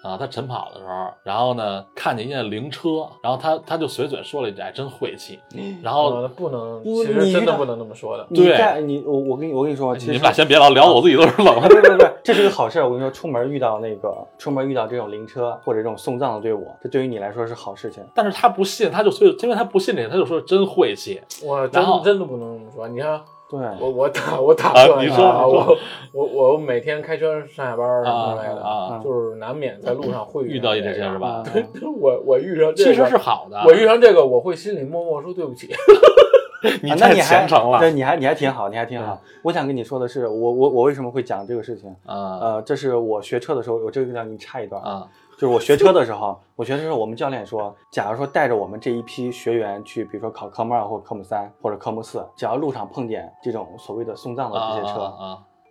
[0.02, 5.38] 啊，他晨跑的时候，然后呢看见一辆灵车，然后他他就随嘴说了一句，哎，真晦气。
[5.82, 8.26] 然后不能，其实真的不能这么说的。
[8.34, 12.84] 对在你我我跟你我跟你说，其实你们俩先别老聊，我自己都是冷啊，不是不不，这是个好事儿。
[12.84, 18.02] 我跟你说，出门遇到那个出门遇到这种灵车或者这种送葬的队伍，这对于你来说是好事情。
[18.14, 21.20] 但是他不信，他就所以因为他不信这个，他就说真晦气。
[21.44, 22.88] 我真真的不能这么说。
[22.88, 25.76] 你看，对，我我打我打啊断你说一下啊，你说
[26.12, 31.42] 我我我每天开车上下班儿什么之类的，啊就是难免在路上会遇到一些是吧？
[31.52, 35.68] 对我我遇上这个，其实是好的，我遇上这个，我会心里默默说对不起。
[36.82, 39.18] 你那你还虔诚了对，你还你还挺好，你还挺好。
[39.42, 41.88] 我想跟你说的是，我我我为什么会讲这个事情？
[42.04, 45.06] 啊呃，这是我学车的时候，我这个地方给你插一段，啊
[45.40, 55.10] 就是我学车的时候，我学车的时候，我们教练说，假如说带着我们这一批学员去，比如说考科目二或科目三或者科目四，只要路上碰见这种所谓的送葬的这些车，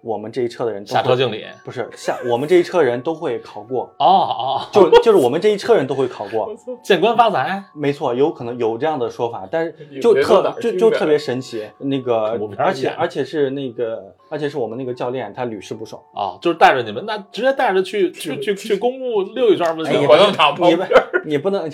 [0.01, 1.45] 我们这一车的人都会下车敬礼。
[1.63, 20.07] 不是下我们这一车人都会考过，哦哦，就就是我们这一车人都会考过， 见官发财，没错，有可能有这样的说法，但是就特就就特别神奇，那个而且而且是那个而且是我们那个教练他屡试不爽，啊，就是带着你们，那直接带着去去去去公墓溜一圈不就行哎也了？
[20.07, 21.71] 活动场旁你不边，你不能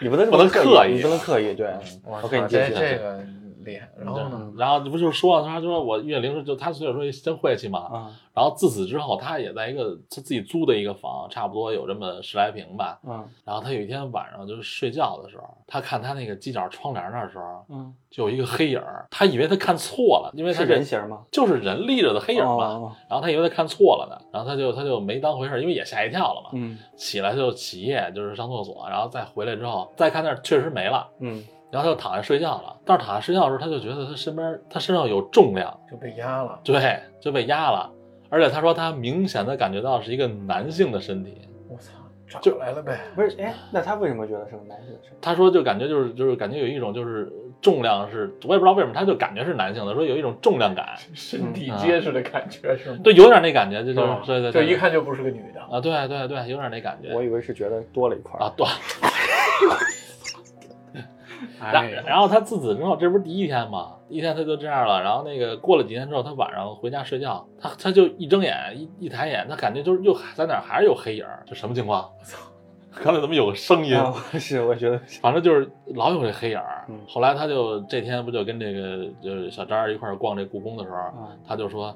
[0.00, 1.68] 你不能这么不能刻意你不能刻意，对。
[2.04, 3.24] 我，OK 你操这继续，这个
[3.64, 3.88] 厉害。
[3.98, 4.52] 然后呢？
[4.56, 7.78] 然后不就是说他说我遇见灵师，就他所以说真晦气嘛。
[7.80, 12.98] 啊然后自此之后，他也在一个他自己租的一个房，差不多有这么十来平吧。
[13.06, 21.22] 嗯然后他有一天晚上就是睡觉的时候，他看他那个犄角窗帘那儿的时候，嗯，就有一个黑影儿，他以为他看错了，因为他是人形吗？
[21.30, 22.66] 就是人立着的黑影嘛。
[22.66, 26.50] 哦然后他以为他看错了呢，然后他就他就没当回事儿，因为也吓一跳了嘛。
[26.54, 31.40] 嗯起来就起夜，就是上厕所，然后再回来之后再看那儿确实没了，嗯
[31.74, 32.76] 然后他就躺下睡觉了。
[32.84, 36.60] 但是躺下睡觉的时候，他就觉得他身边他身上有重量，就被压了。
[36.62, 37.90] 对，就被压了。
[38.30, 41.92] 而且他说他明显的感觉到是一个男性的身体，我操，
[42.28, 42.98] 找就来了呗。
[43.14, 45.16] 不是，哎，那他为什么觉得是个男性的身体？
[45.20, 47.32] 他说就感觉就是就是感觉有一种就是
[47.62, 52.98] 重量是，我也不知道为什么，他就感觉是男性的，说有一种重量感，身体嗯结实的感觉是吗？
[53.04, 55.60] 对，有点那感觉，就就是对对对，这一看就不是个女的。
[55.60, 58.66] 啊，对对对，有点那感觉我以为是觉得多了一块儿啊，对，
[61.60, 63.96] 然哎，然后他自此之后，这不是第一天吗？
[64.08, 72.10] 第一天他就这样了，然后那个过了几天之后，他晚上回家睡觉，他他就一睁眼一一抬眼，他感觉就是又在哪儿还是有黑影儿，这什么情况？
[72.18, 72.38] 我操！
[73.02, 73.96] 刚才怎么有个声音？
[73.96, 77.00] 啊，是我觉得反正就是老有这黑影儿嗯。
[77.08, 81.92] 后来他就这天不就跟这个就是小张一块儿逛这故宫的时候，啊他就说，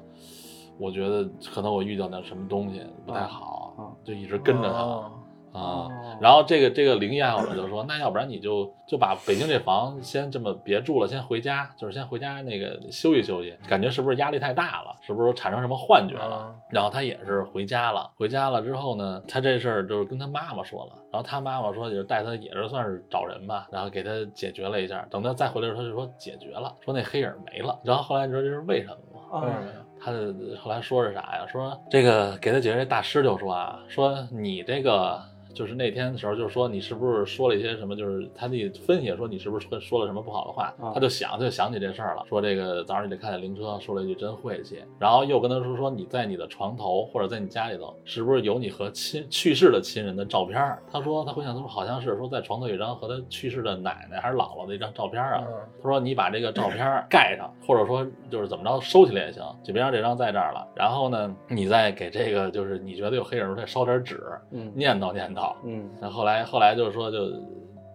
[0.77, 4.79] 我觉得可能我遇到点什么东西不太啊好，啊就一直跟着他。
[4.79, 5.11] 哦
[5.51, 16.35] 啊哦，然后这个这个灵异爱好者就说，那要不然你就就把北京这房先这么别住了，先回家，就是先回家那个休息休息，感觉是不是压力太大了，是不是产生什么幻觉了？
[16.35, 29.21] 啊然后他也是回家了，回家了之后呢，他这事儿就是跟他妈妈说了，然后他妈妈说也是带他也是算是找人吧，然后给他解决了一下，等他再回来的时候，他就说解决了，说那黑影没了，然后后来你知道这是为什么吗？
[29.31, 29.73] 啊为什么呀？
[30.01, 31.45] 他的后来说是啥呀？
[31.47, 35.19] 说这个给他解决这大师就说啊，说你这个
[35.53, 37.95] 就是那天的时候，就是说你是不是说了一些什么？
[37.95, 40.73] 就是他那分析说你是不是说说了什么不好的话？
[40.79, 50.77] 啊他就想他就想起这事儿了，说这个早上你得看见灵车，说了一句真晦气，然后又跟他说说你在你的床头或者在你家里头是不是有你和亲去世的亲人的照片？
[50.91, 55.43] 他说他回想他说好像是说在床头有一张和他去世的奶奶还是姥姥的一张照片啊。
[55.47, 60.67] 嗯他说你把这个照片盖上，或者说就是怎么着收起来也行，就别让这张在这儿了。
[60.75, 65.38] 然后呢，你再给这个就是你觉得有黑影儿，再烧点纸，嗯念叨念叨。
[65.63, 67.29] 嗯然后后来后来就是说就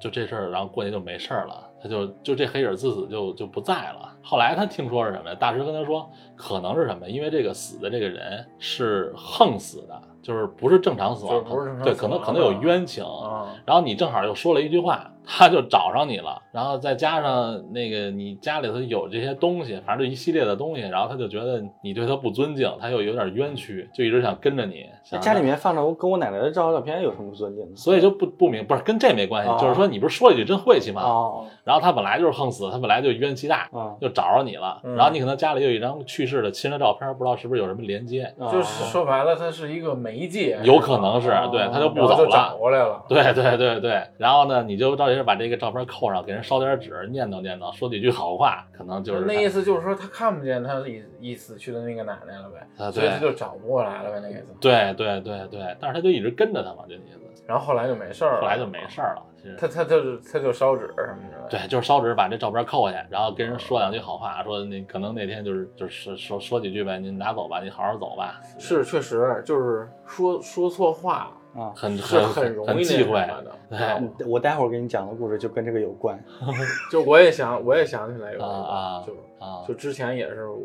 [0.00, 4.12] 就这事儿，然后过年就没事儿了，他就就这黑影儿自此就就不在了。
[4.22, 5.36] 后来他听说是什么呀？
[5.38, 7.08] 大师跟他说，可能是什么？
[7.08, 13.04] 因为这个死的这个人是横死的，就是不是正常死亡，就是不是正常对，可能可能有冤情。
[13.04, 24.86] 啊然后你正好又说了一句话，他就找上你了，然后再加上那个你家里头有这些东西，反正就一系列的东西，然后他就觉得你对他不尊敬，他又有点冤屈，就一直想跟着你。
[25.02, 27.76] 想家里面放着我跟我奶奶的照照片有什么不尊敬的？
[27.76, 31.02] 所以就不不明，不是跟这没关系，哦就是说你不是说了一句真晦气吗？
[31.02, 34.80] 哦然后他本来就是横死，他本来就冤气大，啊就找着你了。
[34.84, 42.56] 嗯然后你可能家里有一张去世的亲人照片，不知道是不是有什么连接，啊就是说白了，它是一个媒介，有可能是哦对，他就不走了找。
[42.58, 43.02] 过来了。
[43.08, 54.46] 对对对对，然后呢，你就照这把这个照片扣上，给人烧点纸，念叨念叨，说几句好话，可能就是那意思就是说，他看不见他已已死去的那个奶奶了呗，啊，所以他就找不过来了呗，那意思。
[54.60, 59.22] 对对对对，但是他就一直跟着他嘛，就那意思，然后后来就没事儿了，后来就没事儿了。
[59.36, 61.48] 其实他他就是他就烧纸什么的。
[61.50, 71.72] 对，就是烧纸把这照片扣下，然后跟人说两句好话，说那可能那天就是就是说说几句呗，你拿走吧，你好好走吧，是确实就是说说错话啊！
[71.74, 74.08] 很是很很容易忌讳什么的。
[74.18, 76.18] 对我待会儿给你讲的故事就跟这个有关。
[76.90, 79.12] 就我也想我也想起来有一个，啊啊就
[79.44, 80.62] 啊就之前也是我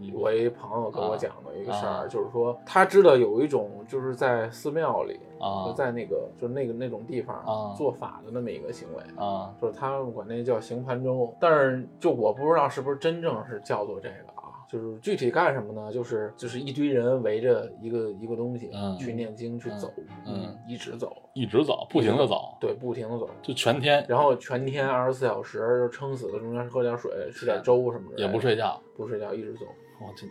[0.00, 9.02] 一我一朋友跟我讲的一个事啊儿，就是说他知道有一种就是在寺庙里，啊就在那个就那个那种地方啊做法的那么一个行为。
[9.16, 14.37] 啊就是他们管那叫行盘舟，但是就我不知道是不是真正是叫做这个啊，
[14.68, 15.90] 就是具体干什么呢？
[15.92, 19.92] 就是就是一堆人围着一个一个东西、嗯去念经去走，
[20.26, 29.64] 嗯一直走，一直走，不停的走，对，不停的走，就全天然后全天二十四小时就撑死了，中间喝点水，吃点粥什么的，也不睡觉，不睡觉，一直走，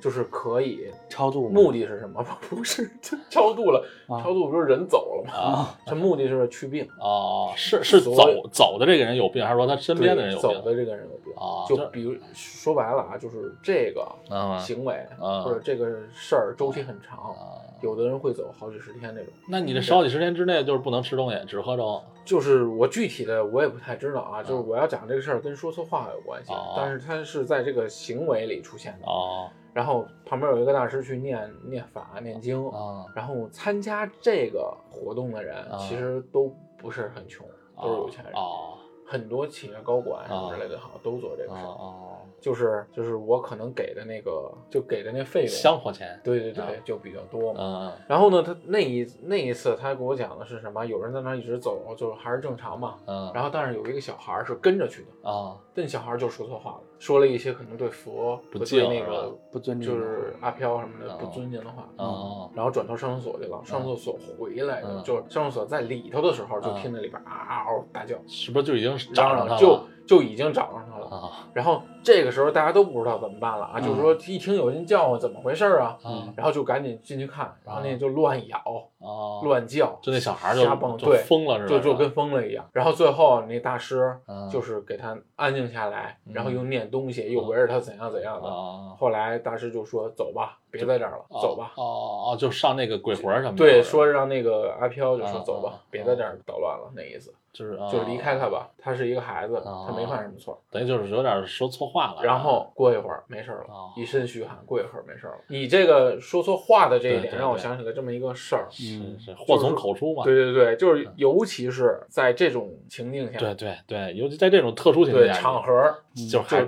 [0.02, 0.92] 就是可以。
[1.10, 2.24] 超度吗目的是什么？
[2.50, 2.90] 不是
[3.30, 5.34] 超度了，啊超度不是人走了吗？
[5.34, 6.84] 啊 这目的是去病。
[7.00, 8.14] 啊，是是走
[8.52, 10.50] 走的这个人有病，还是说他身边的人有病？
[10.50, 19.34] 走的这个人有病啊就比如说白了啊，就是这个啊行为啊或者这个事儿周期很长，啊，有的人会走好几十天那种。
[19.48, 22.02] 那你这十好几十天之内就是不能吃东西，只喝粥。
[22.26, 29.08] 就是我具体的我也不太知道啊，就是我要讲这个事儿跟说错话有关系哦，但是它是在这个行为里出现的。
[29.08, 29.50] 哦。
[29.74, 37.46] 然后旁边有一个大师去念念法念经，啊然后参加这个活动的人啊其实都不是很穷，
[37.82, 38.74] 都是有钱人，哦。
[39.10, 41.70] 很多企业高管什么之类的，好像都做这哦个事儿。
[41.70, 47.60] 哦，就是就是我可能给的那个就给的那费用，香火钱，对对对，啊就比较多嘛。
[47.62, 50.86] 嗯然后呢，他那一那一次他给我讲的是什么？
[50.86, 52.96] 有人在那一直走，就还是正常嘛。
[53.06, 61.88] 嗯然后但是有一个小孩儿是跟着去的，啊那小孩儿就说错话了，说了一些可能对佛不敬那个不尊敬就是阿飘什么的哦不尊敬的话。
[61.98, 67.32] 哦然后转头上厕所去了，上厕所回来，嗯就上厕所在里头的时候，就嗯听那里边嗷
[67.66, 69.36] 嗷大叫，是不是就已经嚷？
[69.48, 71.08] 嚷就就已经找上他了。
[71.08, 75.98] 啊然后这个时候大家都不知道怎么办了啊，嗯就是说一听有人叫唤，怎么回事啊？
[76.04, 78.60] 啊然后就赶紧进去看，然后那就乱咬、
[79.00, 81.70] 哦，乱叫，就那小孩就瞎蹦，就对，疯了是吧？
[81.70, 82.64] 就就跟疯了一样。
[82.74, 88.48] 然后最后那大师嗯就是给他安静下来，嗯然后又念东西，又围着他怎样怎样的。
[88.48, 91.72] 啊后来大师就说：“走吧，别在这儿了，走吧。
[91.76, 93.58] 哦哦哦，就上那个鬼魂什么的。
[93.58, 98.70] 对，说让那个阿飘就说啊走吧啊，别在这儿捣乱了，那意思就是就是离开他吧。
[98.78, 100.62] 他是一个孩子，哦他没犯什么错。
[100.70, 102.22] 等于就是有点说错话了。
[102.24, 103.66] 然后过一会儿没事了，
[103.96, 105.40] 一身虚汗，过一会儿没事儿了。
[105.48, 108.68] 你这个说错话的这一点，让我想起了这么一个事儿。
[108.70, 110.24] 是是祸从口出嘛。
[110.24, 115.96] 对对对，就是尤其是在这种情境下，对对对，尤其在这种特殊情况下，对场合，
[116.32, 116.62] 就是还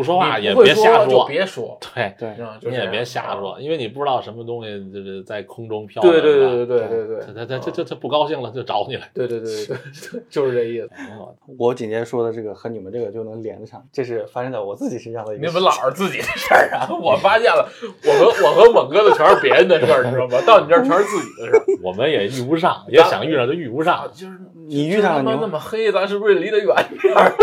[0.00, 3.60] 不说话也别瞎就别说，对，对，你也别瞎说，。
[3.60, 6.00] 因为你不知道什么东西就是在空中飘。
[6.00, 9.10] 对对对对对对对，他他他他他他不高兴了就找你来。
[9.12, 10.88] 对对对对对， 就是这意思。
[11.58, 15.34] 我紧接着说的这个和你们这个就能连得上，这是发生在我自己身上的。
[15.34, 16.88] 你们老是自己的事儿啊！
[16.98, 17.68] 我发现了，
[18.06, 20.38] 我和我和猛哥的全是别人的事儿，你知道吗？
[20.46, 21.62] 到你这儿全是自己的事儿。
[21.84, 24.10] 我们也遇不上，也想遇上就遇不啊，上。
[24.14, 26.66] 就是你遇上了你那么黑，咱是不是离得远
[27.00, 27.34] 点儿？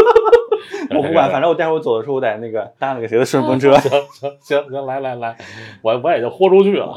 [0.95, 3.73] 我不管，反正我待会儿走的时候，我得那个搭那个谁的顺风 车。
[3.78, 5.36] 行行行行，来来来，
[5.82, 6.93] 我我也就豁出去了。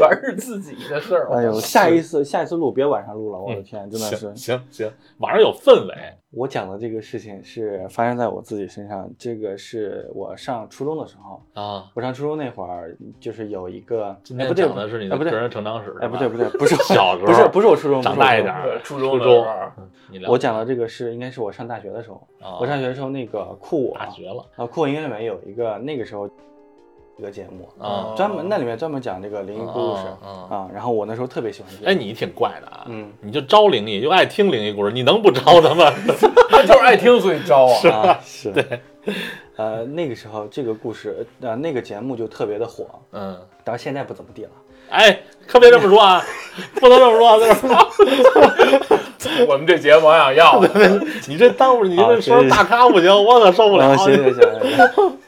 [0.00, 1.28] 啊，全是自己的事儿。
[1.32, 4.16] 哎呦，下一次下一次录别晚上录了，我的天，真的是。
[4.16, 4.36] 行。
[4.36, 5.94] 行行，晚上有氛围。
[6.30, 19.18] 我讲的这个事情是发生在我自己身上，这个是我上初中的时候，啊，我上初中那会儿，就是有一个，今哎不对，天讲的是你哎不对，的个人成长史，哎不对不对，不是 小时候不是不是我初中，长大一点初中
[20.26, 22.58] 我讲的这个是应该是我上大学的时候，啊。
[22.60, 24.44] 我上学的时候那个酷我大学了。
[24.56, 26.28] 啊酷我音乐里面有一个那个时候
[27.18, 31.90] 一个节目，啊，专门那里面专门讲这个灵异故事啊啊啊，然后我那时候特别喜欢这个。
[31.90, 35.92] 哎，你挺怪的啊，嗯你就招灵异，就爱听灵异故事，你能不招他吗？
[36.48, 37.90] 他就是爱听，所以招啊。
[38.08, 38.64] 啊是，对，
[39.56, 44.50] 呃那个时候这个故事呃那个节目就特别的火，嗯，但是现在不怎么地了。
[44.90, 46.22] 哎，可别这么说啊，
[46.80, 47.54] 不能这么说，这么
[49.18, 53.96] 说，我们这节目往想要的，你这耽误你好这说大咖不行，我可受不了啊。
[53.96, 55.18] 行行行，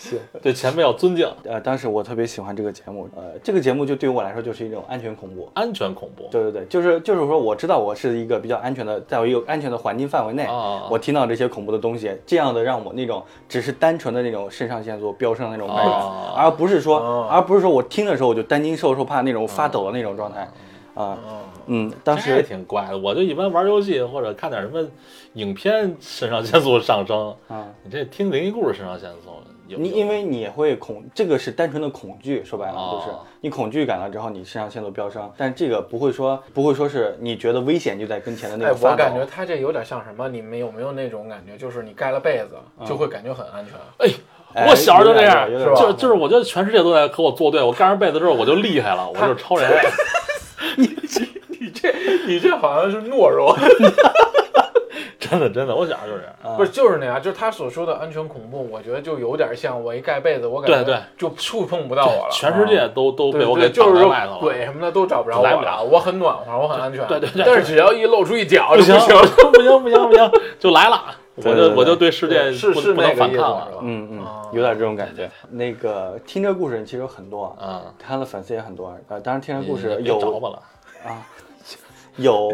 [0.00, 5.48] 行 对前辈要尊敬，呃，当时我特别喜欢这个节目，呃，这个节目就对于我来说就是一种安全恐怖。
[5.52, 6.26] 安全恐怖。
[6.30, 20.48] 对对对，就是就是说，我知道我是一个比较安全的，在我一个安全的环境范围内，啊我听到这些恐怖的东西，这样的让我那种只是单纯的那种肾上腺素飙升的那种快感，哦而不是说，哦而不是说我听的时候我就担惊受受怕那种发抖的那种状态，
[20.94, 21.18] 啊、
[21.66, 24.82] 嗯，当时也挺怪的，我就一般玩游戏或者看点什么
[25.34, 27.34] 影片，肾上腺素上升。
[27.48, 38.90] 啊，你这听灵异故事肾上腺素有你因为你会恐，这个是单纯的恐惧，说白了哦就是你恐惧感了之后，你肾上腺素飙升，但这个不会说不会说是你觉得危险就在跟前的那哎，种。
[38.90, 40.28] 我感觉他这有点像什么？
[40.28, 41.56] 你们有没有那种感觉？
[41.56, 42.56] 就是你盖了被子，
[42.86, 43.74] 就会感觉很安全。
[43.98, 44.12] 哎，
[44.54, 49.70] 哎我小时候就这样，就是就就是我觉得全世界都在和我作对，我盖上被子之后我就厉害了，我就是超人。
[50.76, 50.86] 你
[51.72, 51.92] 这
[52.26, 53.56] 你这好像是懦弱，
[55.30, 56.34] 真的真的，我小时候就是这样。
[56.42, 62.30] 啊不是就是那样，就是他所说的安全恐怖，我觉得就有点像我一盖被子，我感觉对对就触碰不到我了。
[62.32, 64.38] 全世界都都对被我给挡在外头了。
[64.40, 67.06] 鬼什么的都找不着我来不了我很暖和，我很安全。
[67.06, 69.52] 对对对但是只要一露出一脚不行就不行。
[69.52, 71.04] 不行不行不行，就来了，
[71.36, 73.66] 我对对对就我就对世界对是不不能反抗了。
[73.68, 73.80] 是吧？
[73.82, 75.30] 嗯嗯哦，有点这种感觉。
[75.50, 78.88] 那个听这故事其实有很多，啊，他的粉丝也很多。
[78.88, 80.62] 啊，当然听这故事有着吧了。
[81.06, 81.22] 啊，
[82.16, 82.52] 有，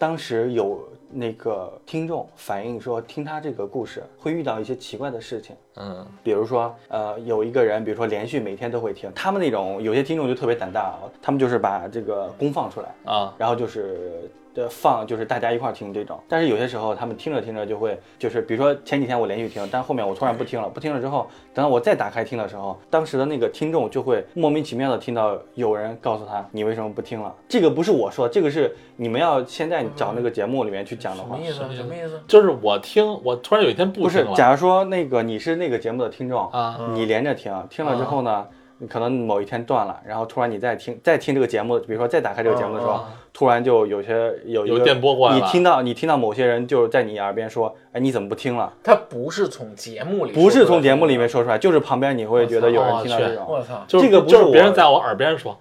[0.00, 16.18] 当时有那个听众反映说，听他这个故事会遇到一些奇怪的事情，嗯比如说，呃，有一个人，比如说连续每天都会听，他们那种有些听众就特别胆大啊，他们就是把这个公放出来，啊，然后就是的放，就是大家一块儿听这种。
[16.28, 27.34] 但是有些时候他们听着听着就会，就是比如说前几天我连续听，但后面我突然不听了，不听了之后，等到我再打开听的时候，当时的那个听众就会莫名其妙的听到有人告诉他你为什么不听了。
[27.48, 31.46] 这个不是我说，这个是你们要现在找那个节目里面去讲的话什么。
[31.46, 31.76] 意思？
[31.76, 32.20] 什么意思？
[32.26, 38.46] 就是我听，我突然有一天不不是听，了假如说那个你是那个节目的听众，啊，你连着听，听了之后呢，
[38.78, 48.72] 你可能某一天断了，然后突然你再听再听这个节目，比如说再打开这个节目的时候，突然就有些有一个有电波过来了你听到你听到某些人就是在你耳边说，哎，你怎么不听了？
[48.82, 53.84] 他不是从节目里，不是从节目里面，说出来，就是旁边你会觉得有人听到这我种，我操！
[53.86, 55.58] 这个不就是是别人在我耳边说？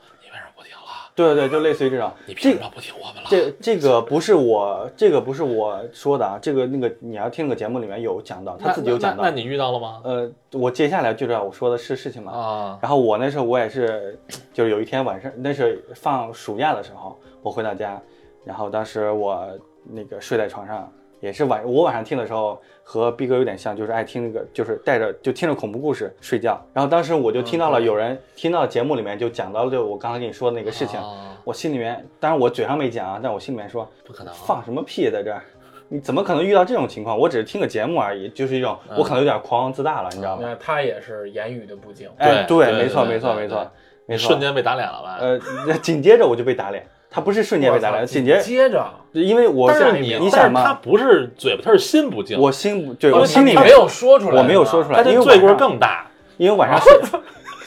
[1.19, 2.09] 对对对，就类似于这种。
[2.25, 3.23] 你凭这什么不听我们了？
[3.29, 9.35] 这这个不是我这个不是我说的啊，这个那个你要听那个节目里面有讲到，他自己有讲到那那。
[9.35, 10.01] 你遇到了吗？
[10.05, 12.31] 呃，我接下来就知道我说的是事情嘛。
[12.31, 14.17] 啊，然后我那时候我也是，
[14.53, 18.01] 就是有一天晚上，那是放暑假的时候，我回到家，
[18.45, 19.45] 然后当时我
[19.83, 26.63] 那个睡在床上，也是晚我晚上听的时候和逼哥有点像，就是爱听那个，就是带着就听着恐怖故事睡觉。
[26.73, 35.41] 然后当时我就听到了有人听到节目里面就讲到了就我刚才跟你说的那个事情，啊我心里面，当然我嘴上没讲啊，但我心里面说不可能啊放什么屁在这儿，
[35.87, 37.17] 你怎么可能遇到这种情况？
[37.17, 40.43] 我只是听个节目而已，就是一种嗯我可能有点狂妄自大了，你知道吗？
[40.45, 42.09] 那他也是言语的不敬。
[42.17, 43.71] 哎，对对没错，没错，没错，
[44.05, 44.27] 没错。
[44.27, 45.17] 瞬间被打脸了吧？
[45.19, 45.39] 呃，
[45.81, 56.05] 紧接着我就被打脸，他不是瞬间被打脸，我操紧接接着，因为我但是你你想但是他，不是嘴巴，他是心不静，我心不对，我心里没有说出来，我没有说出来，他这因为罪过更大。
[56.37, 57.19] 因为晚上睡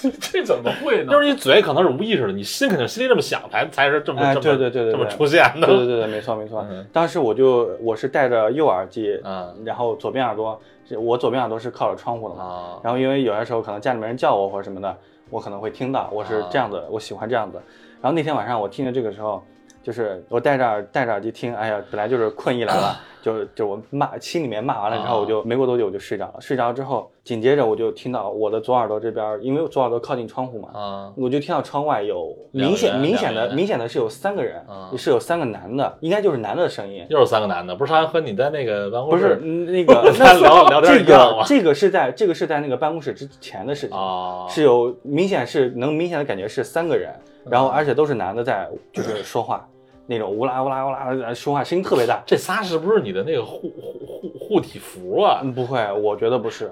[0.18, 1.20] 这怎么会呢就？
[1.20, 5.66] 是你嘴可能是无意识的，你心肯定心里这么想才才是这么哎这么对对对对这么出现的。
[5.66, 6.86] 对对对对，没错没错嗯。
[6.90, 10.58] 当时我就我是戴着右耳机，嗯然后左边耳朵
[10.98, 14.96] 我左边耳朵是靠着窗户的嘛，啊然后因为有些时候可能家里面人叫我或者什么的，
[15.28, 17.60] 我可能会听到，我是这样子，我喜欢这样子。
[18.02, 19.42] 然后那天晚上我听着这个时候，
[19.80, 26.34] 就是我戴着戴着耳机听，哎呀，本来就是困意来了，就就我骂心里面骂完了之后，啊我就没过多久我就睡着了。
[26.40, 37.06] 睡着之后，紧接着我就听到我的左耳朵这边，因为我左耳朵靠近窗户嘛，啊我就听到窗外有明显明显的明显的是有三个人啊，是有三个男的，应该就是男的声音。
[37.08, 41.42] 又是三个男的，不是他和你在那个办公室不是那个， 咱聊聊天这一样吗？
[41.42, 47.14] 个这个是在这个是在那个办公室之前的事情，啊，是有明显是能明显的感觉是三个人，
[47.44, 49.68] 然嗯后而且都是男的在就是说话，
[50.12, 52.22] 那种乌拉乌拉乌拉的说话声音特别大。
[52.26, 55.40] 这仨是不是你的那个护护护护体符啊？
[55.42, 56.70] 嗯，不会，我觉得不是，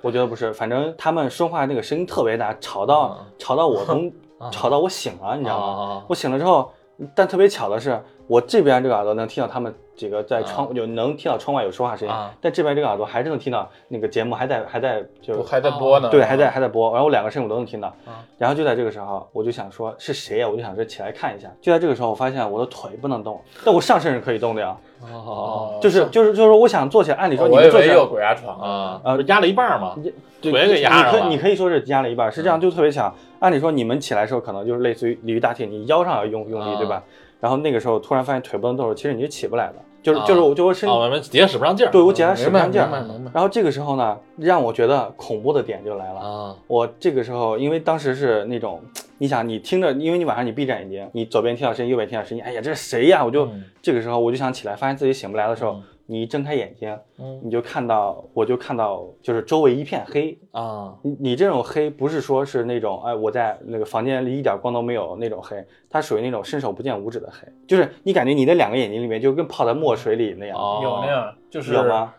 [0.00, 5.66] 我觉得不是，反正他们说话那个声音特别大，吵到嗯吵到我从 啊吵到我醒了，你知道吗？
[5.66, 6.72] 啊我醒了之后，
[7.14, 18.24] 但特别巧的是，我这边这个耳朵能听到他们几个在窗，有能听到窗外有说话声音啊，但这边这个耳朵还是能听到那个节目还在还在就还在播呢，对，还在还在播，然后我两个声音我都能听到啊。
[18.38, 20.48] 然后就在这个时候，我就想说是谁呀？
[20.48, 21.52] 我就想说起来看一下。
[21.60, 24.74] 就在这个时候，我发现我的腿不能动，但我上身是可以动的呀。
[25.02, 28.58] 哦就是就是就是说，我想坐起来，按理说你们坐起来，有鬼压床。
[28.58, 29.94] 啊呃压了一半嘛，
[30.40, 33.14] 对腿给压上了你可以你可以说是压了一半，是这样，就特别想。
[33.40, 37.02] 按理说你们起来的时候，可能就是类似于鲤鱼打挺，你腰上要用用力，啊对吧？
[37.40, 41.90] 然后那个时候突然发现腿不能动了，其实你是起不来的，就是啊就是我就会身哦，我们底下使不上劲儿。
[41.90, 42.88] 对我底下使不上劲儿。
[43.32, 46.20] 然后这个时候呢，让我觉得恐怖的点就来了。
[46.20, 48.80] 啊我这个时候，因为当时是那种，
[49.18, 53.24] 你想，你听着，因为你晚上你闭着眼睛，你左边听到声音，右边听到声音，哎呀，这是谁呀？
[53.24, 60.36] 我就、嗯这个时候我就想起来，发现自己醒不来的时候，嗯你一睁开眼睛，嗯你就看到，我就看到就是周围一片黑。
[60.50, 72.12] 啊你你这种黑不是说是那种，哎，我在那个房间里一点光都没有那种黑，它属于那种伸手不见五指的黑，就是你感觉你的两个眼睛里面就跟泡在墨水里那样，哦有那样，就是有吗？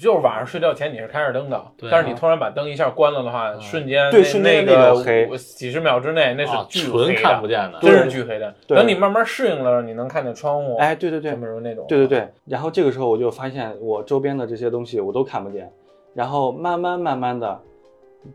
[0.00, 5.26] 就是晚上睡觉前你是开着灯的，对但是你突然把灯一下关了的话，瞬间那对瞬间那那种黑。
[5.26, 7.78] 个几十秒之内那是啊巨纯看不见的。
[7.80, 8.54] 真是巨黑的。
[8.66, 8.76] 对。
[8.76, 11.30] 等你慢慢适应了，你能看见窗户，哎，对对对。
[11.30, 15.70] 就，比如那种，对对对，然后这个时候我就发现我周边的这些东西我都看不见，
[16.14, 17.60] 然后慢慢慢慢的，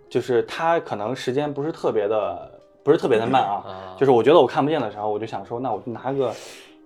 [0.10, 2.52] 就是它可能时间不是特别的，
[2.84, 3.96] 不是特别的慢啊，啊。
[3.98, 6.32] 就是我觉得我看不见的时候，我就想说，那我就拿个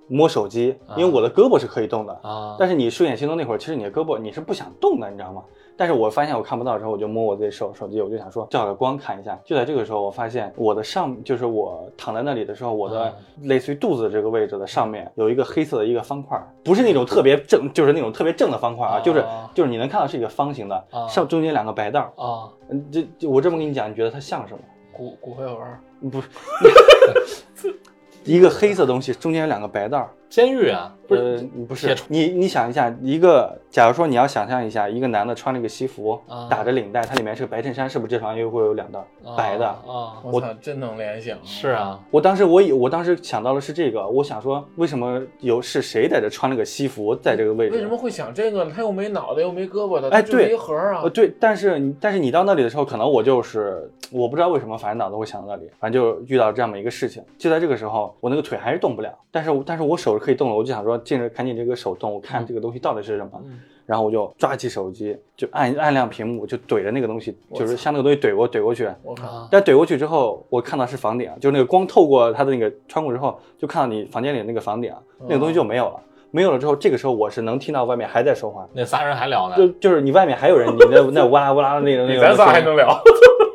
[0.08, 5.44] 摸手机，因为我的胳膊是可以动的，啊，但是你睡眼惺忪那会儿，其实你的胳膊你是不想动的，你知道吗？
[5.80, 9.40] 但是我发现我看不到的时候，我就摸我自己手手机，我就想说照着光看一下。
[9.46, 22.12] 就在这个时候，我发现我的上，就是我躺在那里的时候，我的类似于肚子这个位置的上面有一个黑色的一个方块，不是那种特别正，就是那种特别正的方块啊，就是啊就是你能看到是一个方形的啊，上中间两个白道儿。
[22.16, 22.50] 啊。
[22.70, 24.60] 嗯，这这我这么跟你讲，你觉得它像什么？
[24.92, 25.80] 骨骨灰盒儿，
[26.10, 26.28] 不是，
[28.28, 30.10] 一个黑色东西，中间有两个白道儿。
[30.30, 39.06] 监狱啊，不呃是，不是你，你想一下，一个假如说你要想象一下，一个男的穿了一个西服，啊打着领带，他里面是个白衬衫，是不是这上又会有两道
[39.38, 39.66] 白的？
[39.66, 41.38] 啊，我操，真能联想。
[41.46, 47.76] 是，啊，我当时我以我当时想到的是这个，我想说为什么有是谁在这穿了个西服在这个位置？
[47.76, 48.72] 为什么会想这个呢？
[48.76, 51.10] 他又没脑袋，又没胳膊的，哎对一盒啊呃，。
[51.10, 57.24] 对，但是但是你到那里的时候，可能我就是我不知道为什么，反正脑子会想到那里，反正就遇到这么一个事情。
[57.38, 63.32] 就在这个时候，我那个腿还是动不了，但是但是我手是可以动的，我就想说，尽着赶紧这个手动，我看这个东西到底是什么。
[63.46, 68.86] 嗯然后我就抓起手机，就按按亮屏幕，就怼着那个东西，就是向那个东西怼过怼过去。
[69.02, 76.02] 我靠，啊但怼过去之后，我看到是房顶，就是那个光透过它的那个窗户之后，就看到你房间里的那个房顶，那个东西就没有了。
[76.32, 82.20] 没有了之后，这个时候我是能听到外面还在说话，那仨人还聊呢，就就是你外面还有人，你那那哇啦哇啦的那个 那个。
[82.20, 82.90] 咱仨还能聊。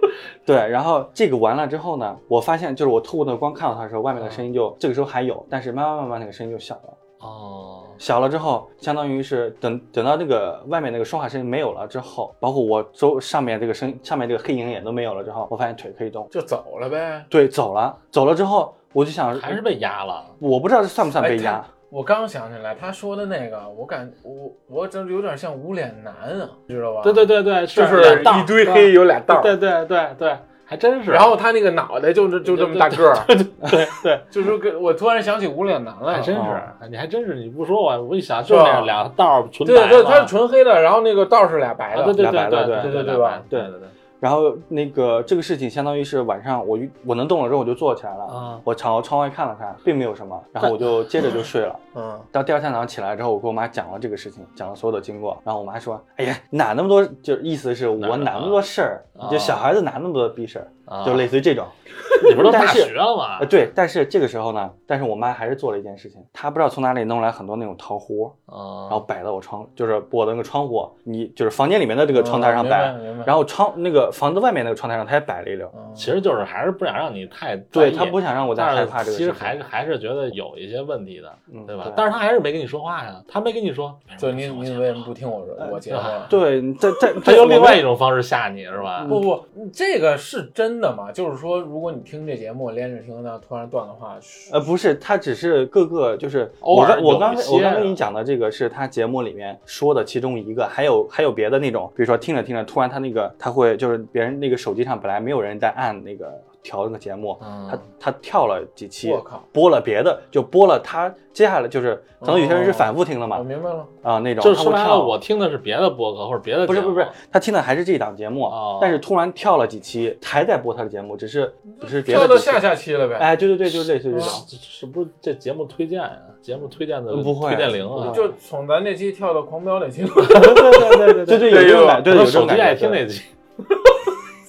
[0.45, 6.95] 对，然后这个完了之后呢，我发现就是我透过那个光看到它的时候，外面的声音就这个时候还有，但是慢慢慢慢那个声音就小了。
[7.21, 17.25] 哦，小了之后，相当于是等等到那个外面那个说话声音没有了之后，包括我周上面这个声上面这个黑影也都没有了之后，我发现腿可以动，就走了呗。
[17.31, 27.03] 对，走了，走了之后，我就想，还是被压了，我不知道这算不算哎被压，他我刚想起来，他说的那个，我感我我这有点像无脸男啊，知道吧？
[27.05, 29.43] 对对对对，就是一堆黑有俩道儿。
[29.43, 30.35] 对对对对，
[30.65, 31.11] 还真是。
[31.11, 43.89] 然后他那个脑袋就是就这么大个儿，对对，就是给我突然想起无脸男来了，还真哦是，你还真是，你不说我，我一想就那样俩道儿纯白对对，嘛他是纯黑的，然后那个道是俩白的，啊对对俩白的对对对对吧对对对，
[44.23, 51.77] 然后那个这个事情相当于是晚上我我能动了之后我就坐起来了，啊我朝窗外看了看，并没有什么，然后我就接着就睡了。
[51.97, 61.67] 嗯，到第二天早上起来之后，我跟我妈讲了这个事情，讲了所有的经过，然后我妈说：“哎呀，哪那么多，就意思是我哪那么多事儿，啊就小孩子哪那么多逼事儿，啊就类似于这种。
[62.25, 63.47] 你不是都大学了吗呃，？
[63.47, 72.95] 对，但是这个时候呢，但是我妈还是做了一件事情，她不知道从哪里弄来很多那种桃核，啊，然后摆到我窗，就是我的那个窗户，你就是房间里面的这个窗台上摆，
[73.27, 75.67] 然后窗那个房子外面那个窗台上，他也摆了一溜。
[75.75, 79.17] 嗯其实就是还是不想让你太对他不想让我再害怕这个。
[79.19, 81.85] 其实还是还是觉得有一些问题的，嗯对吧？
[81.85, 86.01] 对但是他还是没跟你说话呀，他没跟你说， 就你你为什么不听我说我节目？
[86.31, 89.05] 对，这这他用另外一种种方式吓你是吧？
[89.07, 91.13] 不不，这个是真的吗？
[91.13, 94.17] 就是说，如果你听这节目连着听，那突然断的话，
[94.53, 106.33] 呃，不是，他只是各个就是偶我刚我刚才我刚跟你讲的这个是他节目里面说的其中一个，还有还有别的那种，比如说听着听着，突然他那个他会就是别人那个手机上本来没有人在按那个
[106.63, 107.69] 调那个节目，嗯。
[107.71, 113.87] 他他跳了几期我，靠，播了别的，就播了他接下来就是可能有些人是反复听的我嘛明白了。
[114.03, 116.67] 啊那种，就是说白了，我听的是别的播客或者别的节目。
[116.67, 124.29] 不是不是不是，他听的还是这一档节目哦，但是突然跳了几期还在播他的节目，只是只是跳到下下期了呗，哎对对对，就类似于这种。
[124.49, 126.13] 是不是这节目推荐呀？
[126.43, 132.57] 节目推荐的不会推荐铃啊，就从咱那期跳到狂飙那期， 对对对对对对，有这种感，对我有这种感觉。
[132.57, 133.03] 手机爱听对。
[133.03, 133.23] 那集，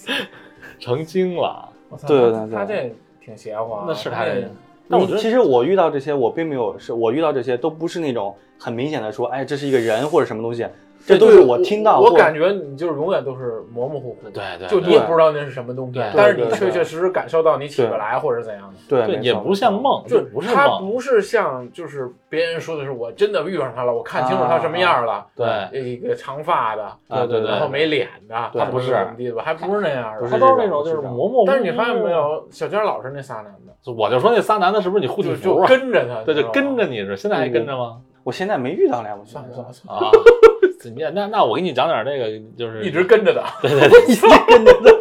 [0.79, 1.69] 成精了。
[1.89, 2.93] 我操对对对他这
[3.23, 3.85] 挺邪乎啊。
[3.87, 4.51] 那是他这人
[4.89, 10.67] 但我觉得其实我遇到这些，我并没有是我遇到这些都不是那种很明显的说，哎，这是一个人或者什么东西，
[11.05, 18.75] 这都是我听到或我感觉你就是永远都是模模糊糊，对对，就你也不知道那是什么东西对，但是你确确实实感受到你起不来或者怎样的。
[18.87, 19.73] 对，对，也不像。
[19.73, 30.29] 梦，就不是他梦，不是像就是别人说的是我真的遇上他了，我看清楚他什么样了，对一个长发的，对对对然后没脸的，他不不是怎么地的吧，还不是那样的。
[30.29, 31.45] 他都是那种就是模模糊糊。
[31.47, 32.11] 但是你发现没？
[32.11, 35.65] 有，小娟老是那仨男的，我就说那仨男的是不是你护体就就？
[35.65, 37.97] 跟着他，对，就跟着你是，现在还跟着吗？
[38.23, 40.09] 我现在没遇到梁木算了算了算啊，
[40.91, 43.43] 你那那我给你讲点那个，就是， 一直跟着的。
[43.61, 44.91] 对对对，一直跟着的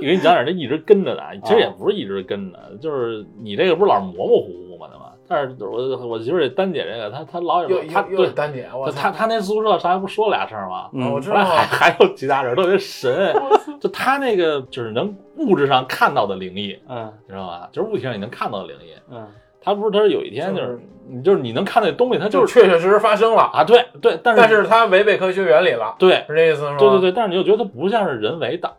[0.00, 4.86] 给你讲点这一直跟着的，其实也不是一直跟着，就是你这个不是老是模模糊糊嘛？
[4.88, 5.12] 对吧？
[5.26, 10.90] 但是我我媳妇儿这丹姐这个，她她老有她对丹姐，她她那宿舍上还不说俩事儿吗？
[10.92, 13.34] 嗯我知后来还，还有其他人特别神，
[13.80, 17.68] 就她那个就是能物质上看到的灵异，嗯你知道吧？
[17.72, 18.92] 就是物体上你能看到的灵异。
[19.10, 19.26] 嗯
[19.62, 20.78] 她不是她是有一天就是
[21.08, 26.76] 你就是你能看那东西，它就是确确实实发生了，啊对对，但是但是它违背科学原理了，对是这意思吗？
[26.78, 28.70] 对对对，但是你又觉得它不像是人为的。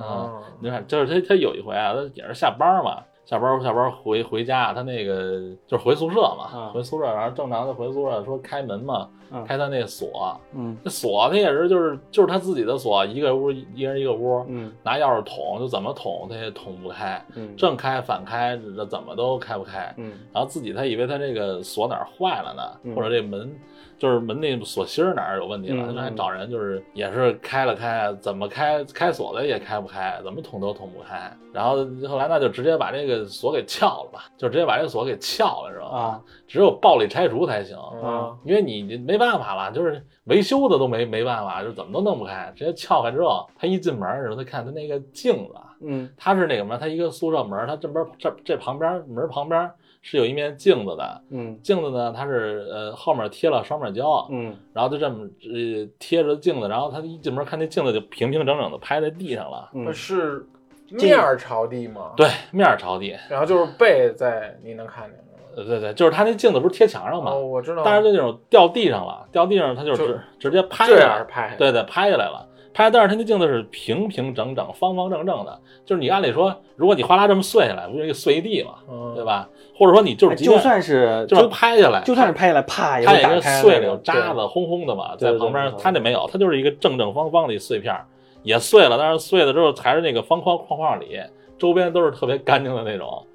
[0.00, 10.76] 嗯，你看，就是他，他有一回啊，他也是下班嘛，下班下班回回家，他那个就是回宿舍嘛，嗯回宿舍，然后正常的回宿舍，说开门嘛，嗯开他那锁，嗯。
[10.82, 20.12] 那锁他也是就是就是他自己的锁，一个屋一人一个屋，嗯拿钥匙捅，就怎么捅他也捅不开，嗯正开反开这怎么都开不开，嗯。
[20.32, 23.54] 然后自己他以为他这个锁哪儿坏了呢，嗯或者这门
[24.02, 31.32] 就是门那锁芯儿哪儿有问题了，嗯他还找人就是也是开了开，怎么开开锁的也开不开，怎么捅都捅不开。
[31.52, 35.98] 然后后来那就直接把这个锁给撬了吧，就直接把这个锁给撬了，知道吗？
[35.98, 37.78] 啊只有暴力拆除才行。
[38.02, 45.54] 嗯因为你你没办法了，就是维修的都没没办法，就怎么都弄不开，直接撬开之后，他一进门儿的时候，他看他那个镜子，
[45.86, 49.70] 嗯他是那个什么，他一个宿舍门儿，他这边这这旁边门儿旁边
[50.02, 60.44] 是有一面镜子的，嗯镜子呢，它是呃后面贴了双面胶，嗯然后就这么呃贴着镜子，然后他一进门看那镜子就平平整整的拍在地上了，嗯是
[60.90, 65.18] 面儿朝地吗？，对，面儿朝地，然后就是背在你能看见
[65.54, 72.48] 呃对对，就是他那镜子不是贴墙上吗哦，我知道，但是就那种掉地上了，掉地上他就就直直接拍这下来，样拍，对对，拍下来了。
[72.74, 79.24] 拍，但是它那镜子是平平整整、方方正正的，就是你按理说，如果你哗啦这么碎下来，不就一碎一地嘛，嗯，对？
[79.24, 79.48] 吧？
[79.76, 87.94] 或者说你就是哎就算是就是拍下来，就算是拍下来，啪也它也是碎了，有渣子，轰轰的嘛，在旁边它那没有，它就是一个正正方方的一碎片，
[88.42, 91.20] 也碎了，但是碎了之后还是那个方框框框里，
[91.58, 93.26] 周边都是特别干净的那种。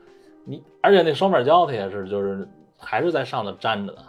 [0.46, 4.00] 你而且那双面胶它也是就是还是在上头粘着的。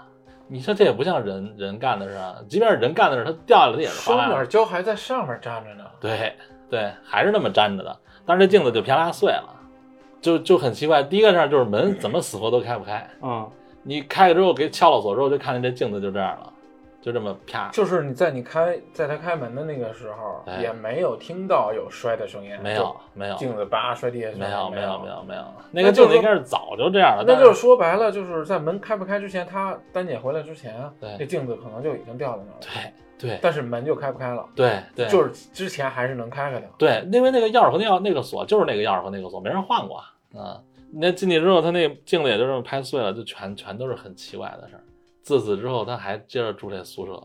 [0.49, 6.35] 你说这也不像人人干的事啊，即便是人干的事，它掉下来的也是哗啦双面胶还在上面粘着呢，对
[6.71, 9.55] 对，还是那么粘着的，但是这镜子就啪啦碎了，
[10.21, 11.03] 就就很奇怪。
[11.03, 13.49] 第一个事儿就是门怎么死活都开不开，嗯
[13.83, 16.53] 你开了之后给撬了锁之后，就看见这镜子就这样了。
[17.01, 20.61] 就这么啪，就是你在你开在他开门的那个时候，哎。
[20.61, 23.37] 也没有听到有摔的声音，没有没有。
[23.37, 24.89] 镜子叭摔地下去，没有没有。
[24.89, 31.17] 有没有没有，那个镜子应该是早就这样了，那就是说白了，就是在门开不开之前，他丹姐回来之前，对。
[31.19, 33.39] 那镜子可能就已经掉在那儿了，对对。
[33.41, 36.67] 但是门就开不开了，对对，就是之前还是能开开的。
[36.77, 40.03] 对，因为那个钥匙和那钥那个锁就是那个钥匙和那个锁，没人换过。
[40.35, 40.61] 嗯，
[40.93, 44.83] 那进去之后，他那镜子也就这么拍碎了，就全全都是很奇怪的事儿。
[45.29, 47.23] 自此之后，他还接着住这宿舍，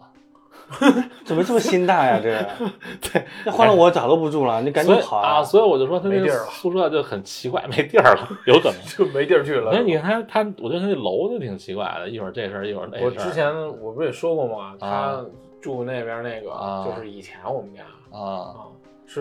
[1.24, 2.20] 怎么这么心大呀？
[2.22, 2.38] 这
[3.00, 5.42] 对，那换了我咋都不住了，你赶紧跑啊！
[5.42, 8.76] 所以我就说他那个没地儿了宿舍就很奇怪，没地儿了，有可能。
[8.86, 9.72] 就没地儿去了。
[9.72, 13.08] 那你看他，他，我觉得他那楼就挺奇怪的，一会儿这事儿，一会儿那事儿。
[13.08, 14.74] 我之前我不是也说过吗？
[14.74, 15.26] 啊他
[15.62, 18.56] 住那边那个，啊就是以前我们家啊，啊，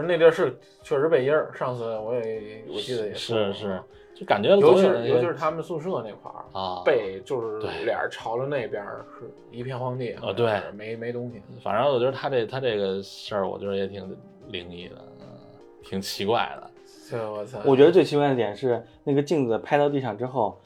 [0.01, 1.51] 是那地儿是确实背阴儿。
[1.55, 3.83] 上次我也我记得也说过是是，
[4.15, 11.43] 就感觉尤其是尤其是他们宿舍那块儿，啊，背就是脸朝着那边儿是一片荒地啊对，没没东西。
[11.63, 14.17] 反正我觉得他这他这个事儿，我觉得也挺
[14.49, 15.27] 灵异的，嗯，
[15.85, 16.71] 挺奇怪的。
[17.11, 17.59] 这我操！
[17.65, 20.59] 我觉得最奇怪的点是那个镜子拍到地上之后，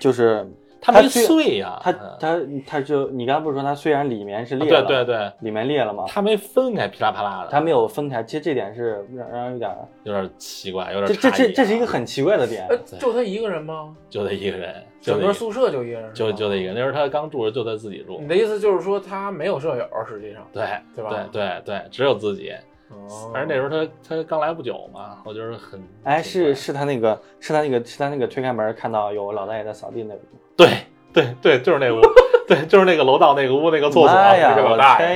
[0.00, 0.46] 就是
[0.80, 6.04] 他没碎呀、它嗯它它就你刚才不是说它虽然里面是裂对了，对对，里面裂了吗？
[6.08, 13.94] 他没分开，噼啦啪啦的，它没有分开，其实这点是让让人有点儿，有点奇怪，有这这点差异啊这这是一个很奇怪的点呃，就他一个人吗？
[14.08, 16.74] 就他一个人，整个宿舍就一个人，就就他一个人。
[16.74, 22.52] 那时候他刚住着就他自己住你，的意思就是说他没有舍友，实际上，对对吧对对对，只有自己。
[22.90, 30.20] 哦而且那时候他他刚来不久嘛，我就是很哎，是是他那个是他那个是他那个推开门看到有老大爷在扫地那个。
[30.64, 32.00] 对对对，就是那屋，
[32.46, 34.06] 对，就是那个楼道那个屋那个厕所，
[34.48, 35.14] 那个老大爷！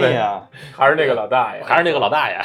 [0.76, 2.38] 还是那个老大爷，还是那个老大爷，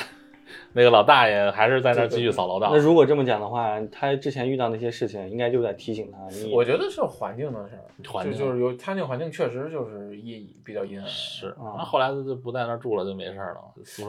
[0.73, 2.77] 那个老大爷还是在那儿继续扫楼道那。
[2.77, 11.07] 如果这么讲的话，他之前遇到那些事情，应该就在提醒他，你我觉得是环境的事儿，环境就就是有他那环境确实就是阴比较阴暗。
[11.07, 13.61] 是，啊然后后来他就不在那儿住了，就没事儿了。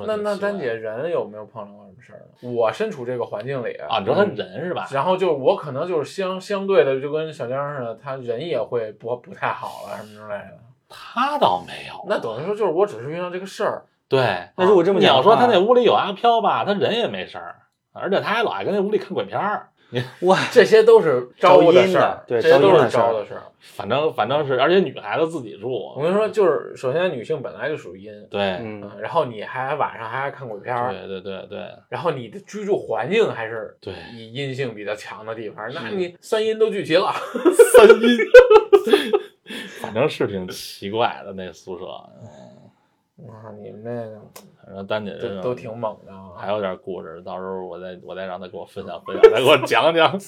[0.06, 2.50] 那那丹姐人有没有碰上过什么事儿呢？
[2.54, 4.86] 我身处这个环境里啊，你说他人是吧？
[4.92, 10.58] 然后就我可能就是相相对的，就跟小江似的，他人也会不不太好了什么之类的。
[10.88, 12.04] 他倒没有。
[12.08, 14.20] 那等于说就是我只是遇到这个事儿，对，
[14.56, 17.54] 那如果这么你讲你，要说他那屋里有阿飘吧，他人也没事儿，
[17.94, 19.68] 而且他还老爱跟那屋里看鬼片儿。
[19.92, 23.42] 你哇， 这些都是招阴事儿的，对这些都是招的事儿。
[23.58, 25.68] 反正反正是，而且女孩子自己住。
[25.68, 28.40] 我跟你说，就是首先女性本来就属于阴，对，
[29.00, 31.58] 然后你还晚上还爱看鬼片儿，对对对对
[31.88, 37.12] 然后你的居住环境还是对，以阴性比较强的地方，那你三阴都聚齐了。
[37.72, 38.18] 三阴，
[39.82, 41.84] 反正是挺奇怪的那宿舍。
[43.28, 44.20] 哇，你们那个
[44.64, 46.30] 反正丹姐这都都挺猛的啊！
[46.36, 50.12] 还有点故事，到时候我再我再让她给我分享分享，再给我讲讲。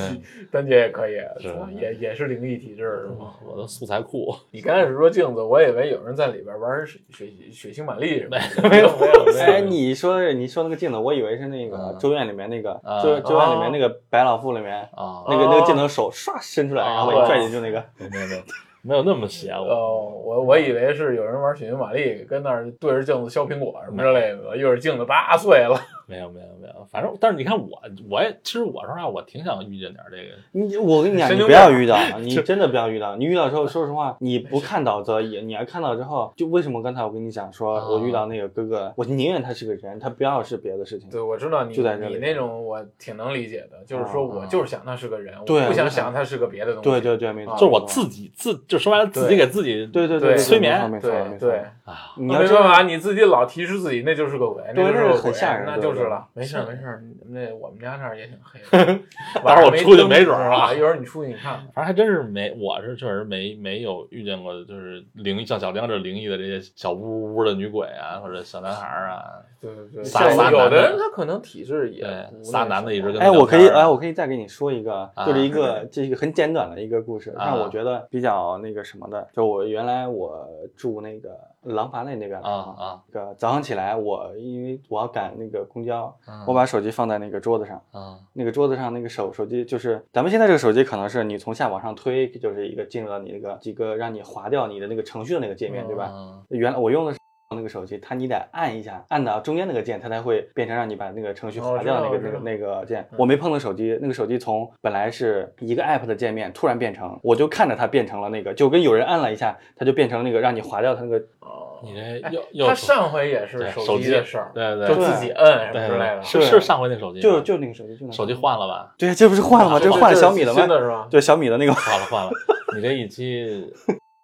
[0.00, 3.34] 嗯丹姐也可以，是也也是灵异体质是吗？
[3.44, 17.84] 我的素材库你刚开始说镜子，我以为有人在里边玩血血血腥玛丽什么的，没有没有没有哎，你说你说那个镜子，我以为是那个嗯《咒怨》里面那个啊咒咒怨》里面那个白老妇里面啊，那个那个镜头手唰伸出来，然后把你拽进去那个。
[17.98, 18.42] 没有没有
[18.82, 19.62] 没有那么邪乎。
[19.64, 25.78] 哦，我我以为是有人玩血腥玛丽，跟那儿对着镜子削苹果什么之类的，一会儿镜子叭碎了。
[26.08, 30.34] 没有没有没有，反正但是你看我我也其实我说实话，我挺想遇见点这个。
[30.52, 33.14] 你我跟你讲，你不要遇到， 你真的不要遇到。
[33.16, 41.10] 你遇到之后，说实话，你不看到则已，你要看到之后，就为什么刚才我跟你讲说，啊我遇到那个哥哥，我宁愿他是个人，他不要是别的事情。
[41.10, 46.88] 对，我知道你就在这里你那种我挺能理解的，就是说我啊就是想他是个人，我对不想想想他是个别的东西。
[46.88, 51.52] 对对对，没错，啊就是我自己自就说白了，自己给自己对对对对，催眠没错没错
[51.84, 56.26] 啊，你没办法，你自己老提示自己那就是个鬼，对那就是很吓人那就是了。
[56.34, 58.98] 没事儿没事儿，那我们家那儿也挺黑的。
[59.42, 61.66] 到时候我出去没准儿啊啊，一会儿你出去你看看。
[61.74, 69.22] 反正还真是没，我是确实没没有遇见过，就是灵异像小江这灵异的这些小屋屋的女鬼啊，或者小男孩儿啊，
[69.60, 79.26] 对对对，撒撒有的的人他可能体质也对不，仨那男的一直跟哎，我可以，哎，哎，我可以再给你说一个，啊就是一个这一个很简短的一个故事，啊让我觉得比较那个什么的。
[79.32, 80.46] 就我原来我
[80.76, 81.30] 住那个
[81.72, 96.10] 廊坊那那边的啊啊那个早上起来，我因为我要赶那个公交，嗯我把手机放在那个桌子上，啊那个桌子上那个手手机就是咱们现在这个手机可能是你从下往上推，就是一个进入到你那个几个让你划掉你的那个程序的那个界面，对吧？
[96.12, 97.17] 嗯原来我用的是
[97.58, 103.06] 那个手机，它你得按一下，按到中间那个键，它才会变成让你把那个程序哦划掉那个、那个那个键。
[103.12, 111.18] 嗯我没碰到手机，那个手机从本来是一个 app 的界面，突然变成，我就看着它变成了那个，就跟有人按了一下，它就变成那个让你划掉它那个。
[111.40, 116.20] 哦，你哎这又又他上回也是手手机的事儿，对对就自己摁什么对之类的。
[116.20, 118.92] 对是是上回那手机，就就那个手机，就那手机换了吧？
[118.98, 119.76] 对，这不是换了吗？
[119.76, 120.60] 啊这是换了小米的吗？
[120.60, 121.06] 新的是吧？
[121.10, 121.72] 对，小米的那个。
[121.72, 122.30] 换了换了，
[122.76, 123.64] 你这一期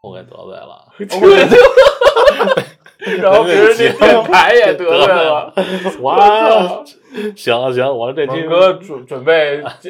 [0.05, 0.85] 我给得罪了
[3.21, 5.53] 然后别人那电台也得罪了。
[6.01, 6.85] 哇，
[7.37, 9.63] 行行，我这期哥准准备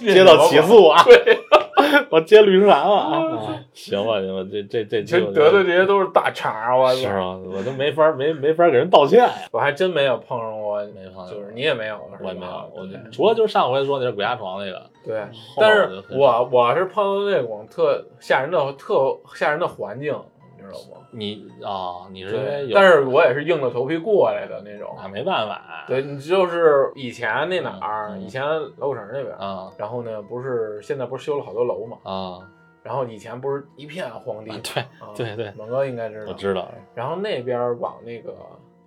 [0.00, 1.38] 接到起诉啊，对，
[2.10, 6.94] 我接绿茵兰了啊，啊行吧行吧，这这这期其实得得罪这些都是大茬儿，我操！
[7.00, 15.22] 是啊，我都没法没没法给人道歉呀，我还真没有碰上过，没碰上就是你也没有，是吧我也没有，我除了就是上回说那是鬼压床那个，对，
[15.58, 20.35] 但是我我是碰到那种特吓人的特吓人的环境，你
[20.66, 21.06] 知道吗？
[21.10, 24.94] 你啊，你是因为，有，但是我也是硬着头皮过来的那种。
[25.00, 28.42] 那没办法，对，你就是以前那哪儿，嗯以前
[28.76, 32.40] 老古城那边，啊然后呢，不是现在不是修了好多楼嘛，啊，
[32.82, 38.34] 然后以前不是一片荒地，对啊对对，猛哥应该知道，我知道然后那边往那个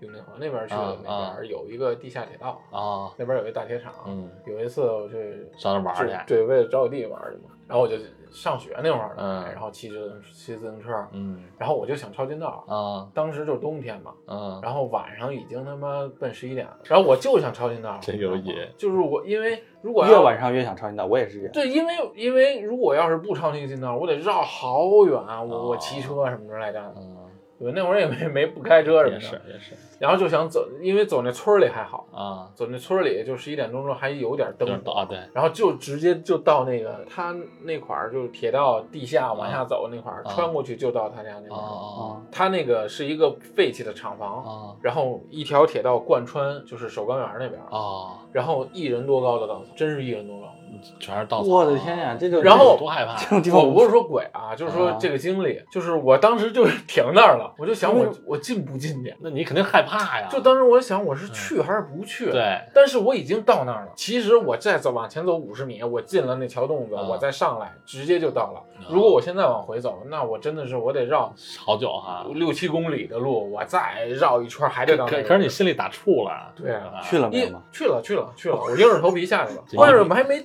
[0.01, 3.93] 永定河那边去的那啊边有一个地下铁道，啊，那边有一大铁厂。
[4.07, 7.49] 嗯，有一次我去上那玩去，对，为了找我弟玩去嘛。
[7.67, 7.97] 然后我就
[8.31, 9.51] 上学那会儿呢，嗯。
[9.51, 11.43] 然后骑自骑自行车，嗯。
[11.57, 12.63] 然后我就想抄近道。
[12.67, 13.07] 啊。
[13.13, 17.97] 当时就是冬天嘛，嗯，然后晚上已经他妈奔十一点了，然后我就想抄近道。
[18.01, 18.55] 真有瘾。
[18.77, 21.51] 就是我因为如果越晚上越想抄近道，我也是这样。
[21.53, 26.93] 对，因为因为如果要是不抄那个近道，我得绕好远，我我骑车什么之类的。
[26.97, 27.17] 嗯，
[27.59, 41.59] 对，那会儿也没没不开车什么的也是，也是然后就想走，因为走那村里还好，啊，走那村里就十一点钟之后还有点灯啊对，然后就直接就到那个他那块儿，就是铁道地下往下走那块儿，啊穿过去就到他家那啊块儿。
[41.59, 50.58] 啊他那个是一个废弃的厂房，啊然后一条铁道贯穿，就是首钢园那边，啊，然后一人多高的档次，真是一人多高。
[50.99, 59.15] 全是稻草，我的天呀，这就然后多害怕，这种地方我不是说鬼啊，就是说啊这个经历，就是我当时就是停那儿了，我就想我嗯我进不进去？
[59.19, 62.31] 那你肯定害怕呀，就当时我想我是去还是不去？。
[62.31, 63.91] 对，但是我已经到那儿了。
[63.95, 68.59] 其实我再走往前走五十米，我进了那桥洞子，啊我再上来，直接就到了。
[68.59, 75.29] 啊如果我现在往回走，那我真的是我得绕好久哈，六七公里的路，我再绕一圈还得到那可。
[75.29, 77.61] 可是你心里打怵了，对啊去了没有吗？
[77.73, 79.63] 去了去了去了， 我硬着头皮下去了。
[79.67, 80.39] 键是我们还没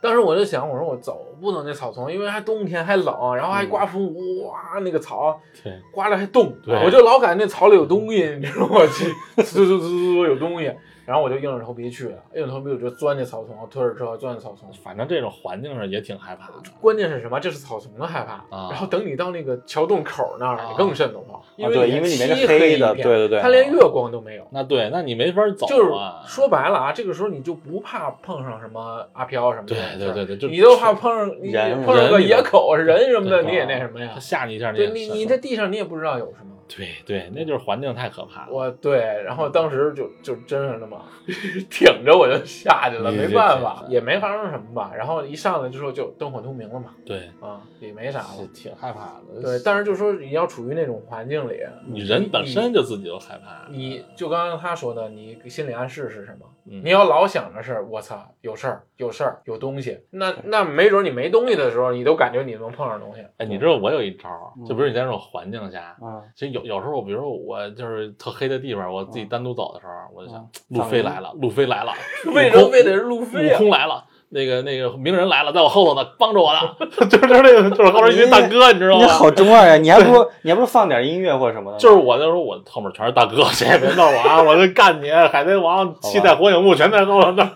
[0.00, 4.14] 当时我就想，我说我走不能那草丛，因为还冬天还冷，然后还刮风，
[4.44, 5.40] 哇，那个草，
[5.92, 6.54] 刮了还动，
[6.84, 8.80] 我就老感觉那草里有东西，你知道吗？
[8.86, 9.04] 去
[9.42, 10.72] 呲呲呲呲有东西，
[11.06, 14.68] 然后我就硬着头皮去了，硬着头皮我就钻进草丛，推着车钻进草丛。
[14.82, 17.38] 反正这种环境上也挺害怕的，关键是什么？
[17.38, 24.46] 这是草丛的害怕，啊然后等你到那个桥洞口那儿，啊你更瘆得慌，因为因为里面是漆黑一片的对对对它连月光都没有。
[24.50, 31.52] 那对，那你没法走就是啊，说白了啊，这个时候你就不怕碰上什么阿飘什么的对，对对对，就你都怕碰上你
[31.84, 34.18] 碰上个人野口人什么的，你也那什么呀他？
[34.18, 36.55] 吓你一下，对也是你你在地上你也不知道有什么。
[36.68, 38.52] 对对，那就是环境太可怕了。
[38.52, 41.00] 我对，然后当时就就真是那么
[41.70, 44.92] 挺着我就下去了，没办法，也没发生什么吧。
[44.96, 48.46] 然后一上来之后就灯火通明了嘛，对，啊，也没啥了。
[48.54, 49.40] 挺害怕的。
[49.42, 56.46] 对，但是就说你要处于那种环境里，你人本身就自己就害怕，你就刚刚他说的，你心理暗示是什么？
[56.68, 63.24] 嗯你要老想着是，我操，有事儿，有事儿，有东西，那那没准你没东西的时候，你都感觉你能碰上东西。
[63.36, 64.28] 哎，你知道我有一招
[64.66, 70.40] 就比如你在这种环境下，啊，其实有有时候，比如说我就是特黑的地方，我自己单独走的时候，我就想
[70.70, 71.92] 嗯，路飞来了，路飞来了，
[72.34, 73.58] 为什么非得是路飞悟啊？
[73.58, 74.04] 空来了。
[74.28, 76.60] 那个那个鸣人来了，在我后头呢，帮着我呢，
[77.08, 79.04] 就是就是那个，就是后边一群大哥，你知道吗？
[79.04, 79.76] 你好中二呀！
[79.76, 81.78] 你还不如你还不如放点音乐或者什么的。
[81.78, 84.42] 就是我那时候，我后面全是大哥，谁也别闹我啊！
[84.42, 87.52] 我就干你，海贼王、七代火影木全在后头呢。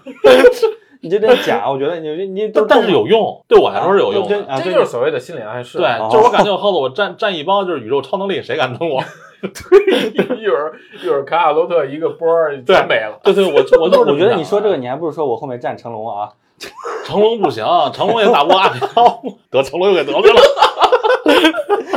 [1.02, 4.28] 你这点假，我觉得你你都但是有用，对我来说是有用的。
[4.28, 5.78] 对啊，这就是所谓的心理暗示。
[5.78, 9.02] 对，哦就是我感觉我耗子我站站一帮就是宇宙超能力，谁敢动我？
[9.40, 13.18] 对 一会儿一会儿卡卡罗特一个波儿全没了。
[13.24, 16.28] 对对，我我就是我觉得你说这个，你还不如说我后面站成龙啊。
[17.06, 20.40] 成龙不行，成龙也打不过阿飘， 得成龙又给得罪了。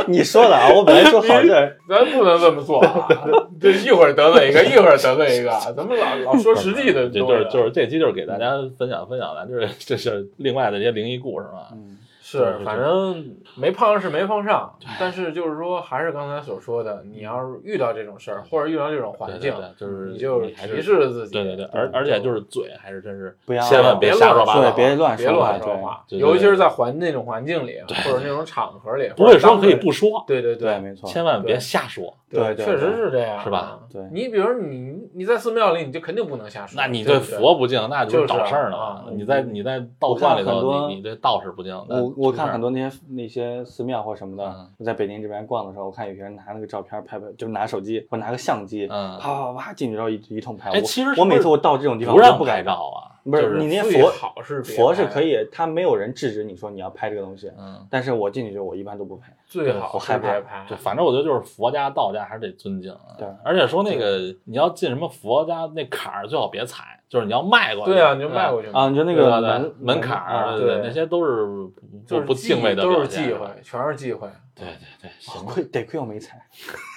[0.08, 3.08] 你说的啊，我本来说好事儿， 咱不能这么做啊！
[3.60, 7.20] 这一会儿得罪一个，一会儿得罪一个，咱们老老说实际的这。
[7.20, 11.68] 就是就是这期就是给大家分享分享咱，就是这是另外的这些灵异故事嘛。
[11.72, 11.96] 嗯，
[12.38, 32.14] 是，反正没碰上是没碰上，但是就是说，还是刚才所说的，你要是遇到这种事儿，或者遇到这种环境，对对对，就是你就还是提示自己，对对对，而而且就是嘴还是真是不要千万别乱瞎说八道，对别乱别说话对乱说话，尤其是在环那种环境里，或者那种场合里，不会说可以不说，对对对，没错，千万别瞎说。
[32.30, 33.78] 对对确实是这样，是吧？
[33.92, 39.04] 对你比如你你在寺庙里，你就肯定不能瞎说，那你对佛不敬，那就找事儿呢啊。
[39.12, 50.70] 你在你在道观里头，你你对道士不敬，那我我看很多那些那些寺庙或什么的嗯，我在北京这边逛的时候，我看有些人拿那个照片拍拍，就是拿手机或拿个相机，嗯啪啪啪进去之后一一通拍。
[50.70, 59.34] 哎我其实我每次我到这种地方不让拍照啊，不是你那佛好是佛是可以，他没有人制止你说你要拍这个东西，嗯，但是我进去之后我一般都不拍。
[59.46, 60.74] 最好我害怕拍就。
[60.74, 63.14] 反正我觉得就是佛家、道家还是得尊敬啊。
[63.16, 67.92] 对而且说那个你要进什么佛家那坎儿，最好别踩，就是你要迈过去。
[67.92, 71.72] 对啊，你就迈过去啊，你就那个门门槛儿，啊对对那些都是不
[72.04, 74.28] 就是不敬畏的都是忌讳，全是忌讳。
[74.56, 76.42] 对对对，行，亏得亏我没踩。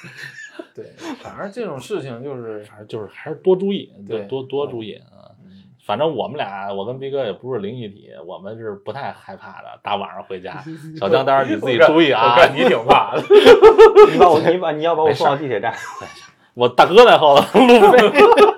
[0.73, 0.85] 对，
[1.21, 5.29] 反正这种事情就是反正就是还是多注意，对多多注意啊。
[5.85, 9.79] 反正我们俩，我跟逼哥也不是灵异体，我们是不太害怕的。
[9.83, 10.61] 大晚上回家，
[10.99, 12.41] 小江，当然你自己注意啊我。
[12.41, 13.21] 看你挺怕的。
[14.11, 15.73] 你把我你把你要把我送到地铁站，
[16.55, 17.99] 我大哥在后头路费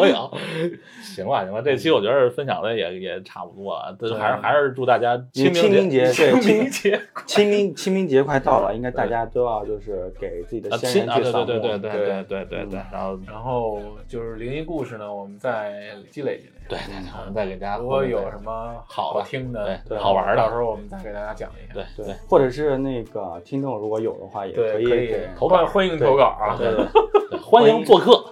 [0.00, 0.14] 合影。
[1.02, 11.46] 行吧，行吧，这期我觉得分享的也也差不多了，这还是还是祝大家清清明节对清明节清明清明节快到了，应该大家都要就是给自己的啊先人去扫墓。
[11.46, 16.59] 对对对对对对对对，然后然后就是灵异故事呢，我们再积累积累。
[16.70, 20.36] 对对对，我们再给大家如果有什么好的听的、对对好玩的。
[20.36, 21.74] 到时候我们再给大家讲一下。
[21.74, 25.66] 对对，或者是那个听众如果有的话，也可以投稿。
[25.66, 26.56] 欢迎投稿啊！
[26.56, 26.86] 对对
[27.30, 27.40] 对。
[27.42, 28.24] 欢迎做客。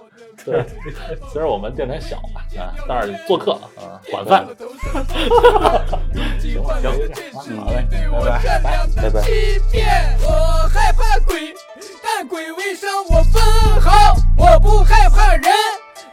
[0.45, 0.65] 对，
[1.29, 4.47] 虽然我们电台小吧啊，但是做客啊，管饭。
[6.39, 6.63] 行，行
[7.41, 9.21] 行好嘞拜拜，拜拜。
[9.21, 9.85] 欺骗，
[10.23, 10.31] 我
[10.69, 11.53] 害怕鬼，
[12.01, 13.41] 但鬼未伤我分
[13.81, 14.15] 毫。
[14.37, 15.43] 我不害怕人，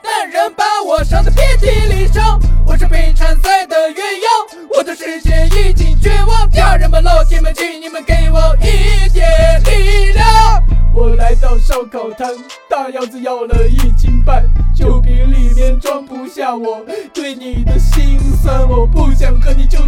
[0.06, 2.40] 但人把我伤得遍体鳞伤。
[2.64, 6.48] 我是被缠赛的鸳鸯，我的世界已经绝望。
[6.50, 10.62] 家人们、老铁们，请你们给我一点力量。
[10.94, 12.28] 我来到烧烤摊，
[12.70, 14.44] 大腰子要了一斤半，
[14.74, 19.78] 酒瓶里面装不下我对你的心酸，我不想和你纠。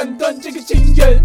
[0.00, 1.22] 斩断这个情缘，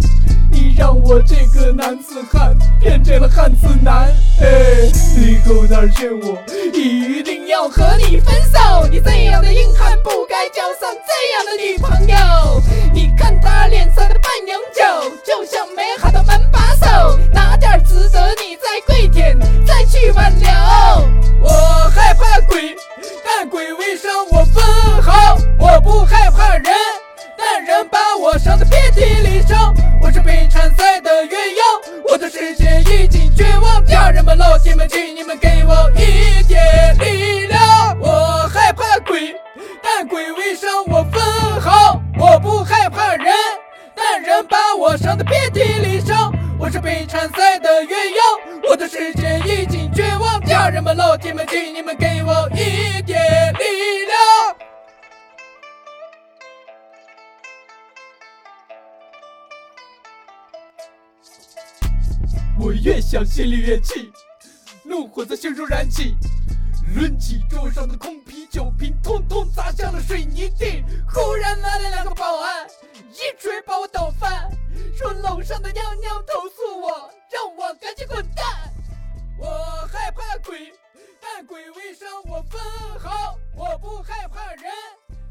[0.52, 4.14] 你让我这个男子汉变成了汉子男。
[4.42, 6.38] 哎，以后哪儿见我，
[6.74, 8.86] 一定要和你分手。
[8.92, 12.62] 你这样的硬汉不该交上这样的女朋友。
[12.94, 20.50] 你看他脸上的半永久，就像美好的门把手，哪点值得你再跪舔再去挽留？
[21.40, 21.50] 我
[21.96, 22.76] 害怕鬼，
[23.24, 24.62] 但鬼未伤我分
[25.02, 25.38] 毫。
[25.58, 26.74] 我不害怕人。
[27.60, 29.74] 人把我伤得遍体鳞伤。
[30.02, 33.84] 我是被缠赛的鸳鸯，我的世界已经绝望。
[33.86, 37.98] 家人们、老铁们，请你们给我一点力量。
[38.00, 39.36] 我害怕鬼，
[39.82, 41.22] 但鬼未伤我分
[41.62, 42.00] 毫。
[42.18, 43.28] 我不害怕人，
[43.96, 46.34] 但人把我伤得遍体鳞伤。
[46.58, 50.42] 我是被缠赛的鸳鸯，我的世界已经绝望。
[50.46, 53.20] 家人们、老铁们，请你们给我一点
[53.54, 54.16] 力量。
[62.58, 64.12] 我越想心里越气，
[64.84, 66.16] 怒火在心中燃起，
[66.96, 70.82] 抡起桌上的空啤酒瓶，通通砸向了水泥地。
[71.06, 72.66] 忽然来了两个保安，
[73.12, 74.50] 一锤把我倒翻，
[74.96, 78.46] 说楼上的娘娘投诉我，让我赶紧滚蛋。
[79.38, 80.74] 我害怕鬼，
[81.20, 82.62] 但鬼未伤我分
[82.98, 83.38] 毫。
[83.54, 84.72] 我不害怕人，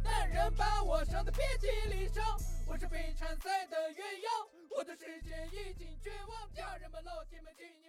[0.03, 2.23] 但人把我伤得遍体鳞伤。
[2.67, 4.29] 我是被缠赛的鸳鸯，
[4.77, 7.84] 我的世界已经绝望家人们老铁们今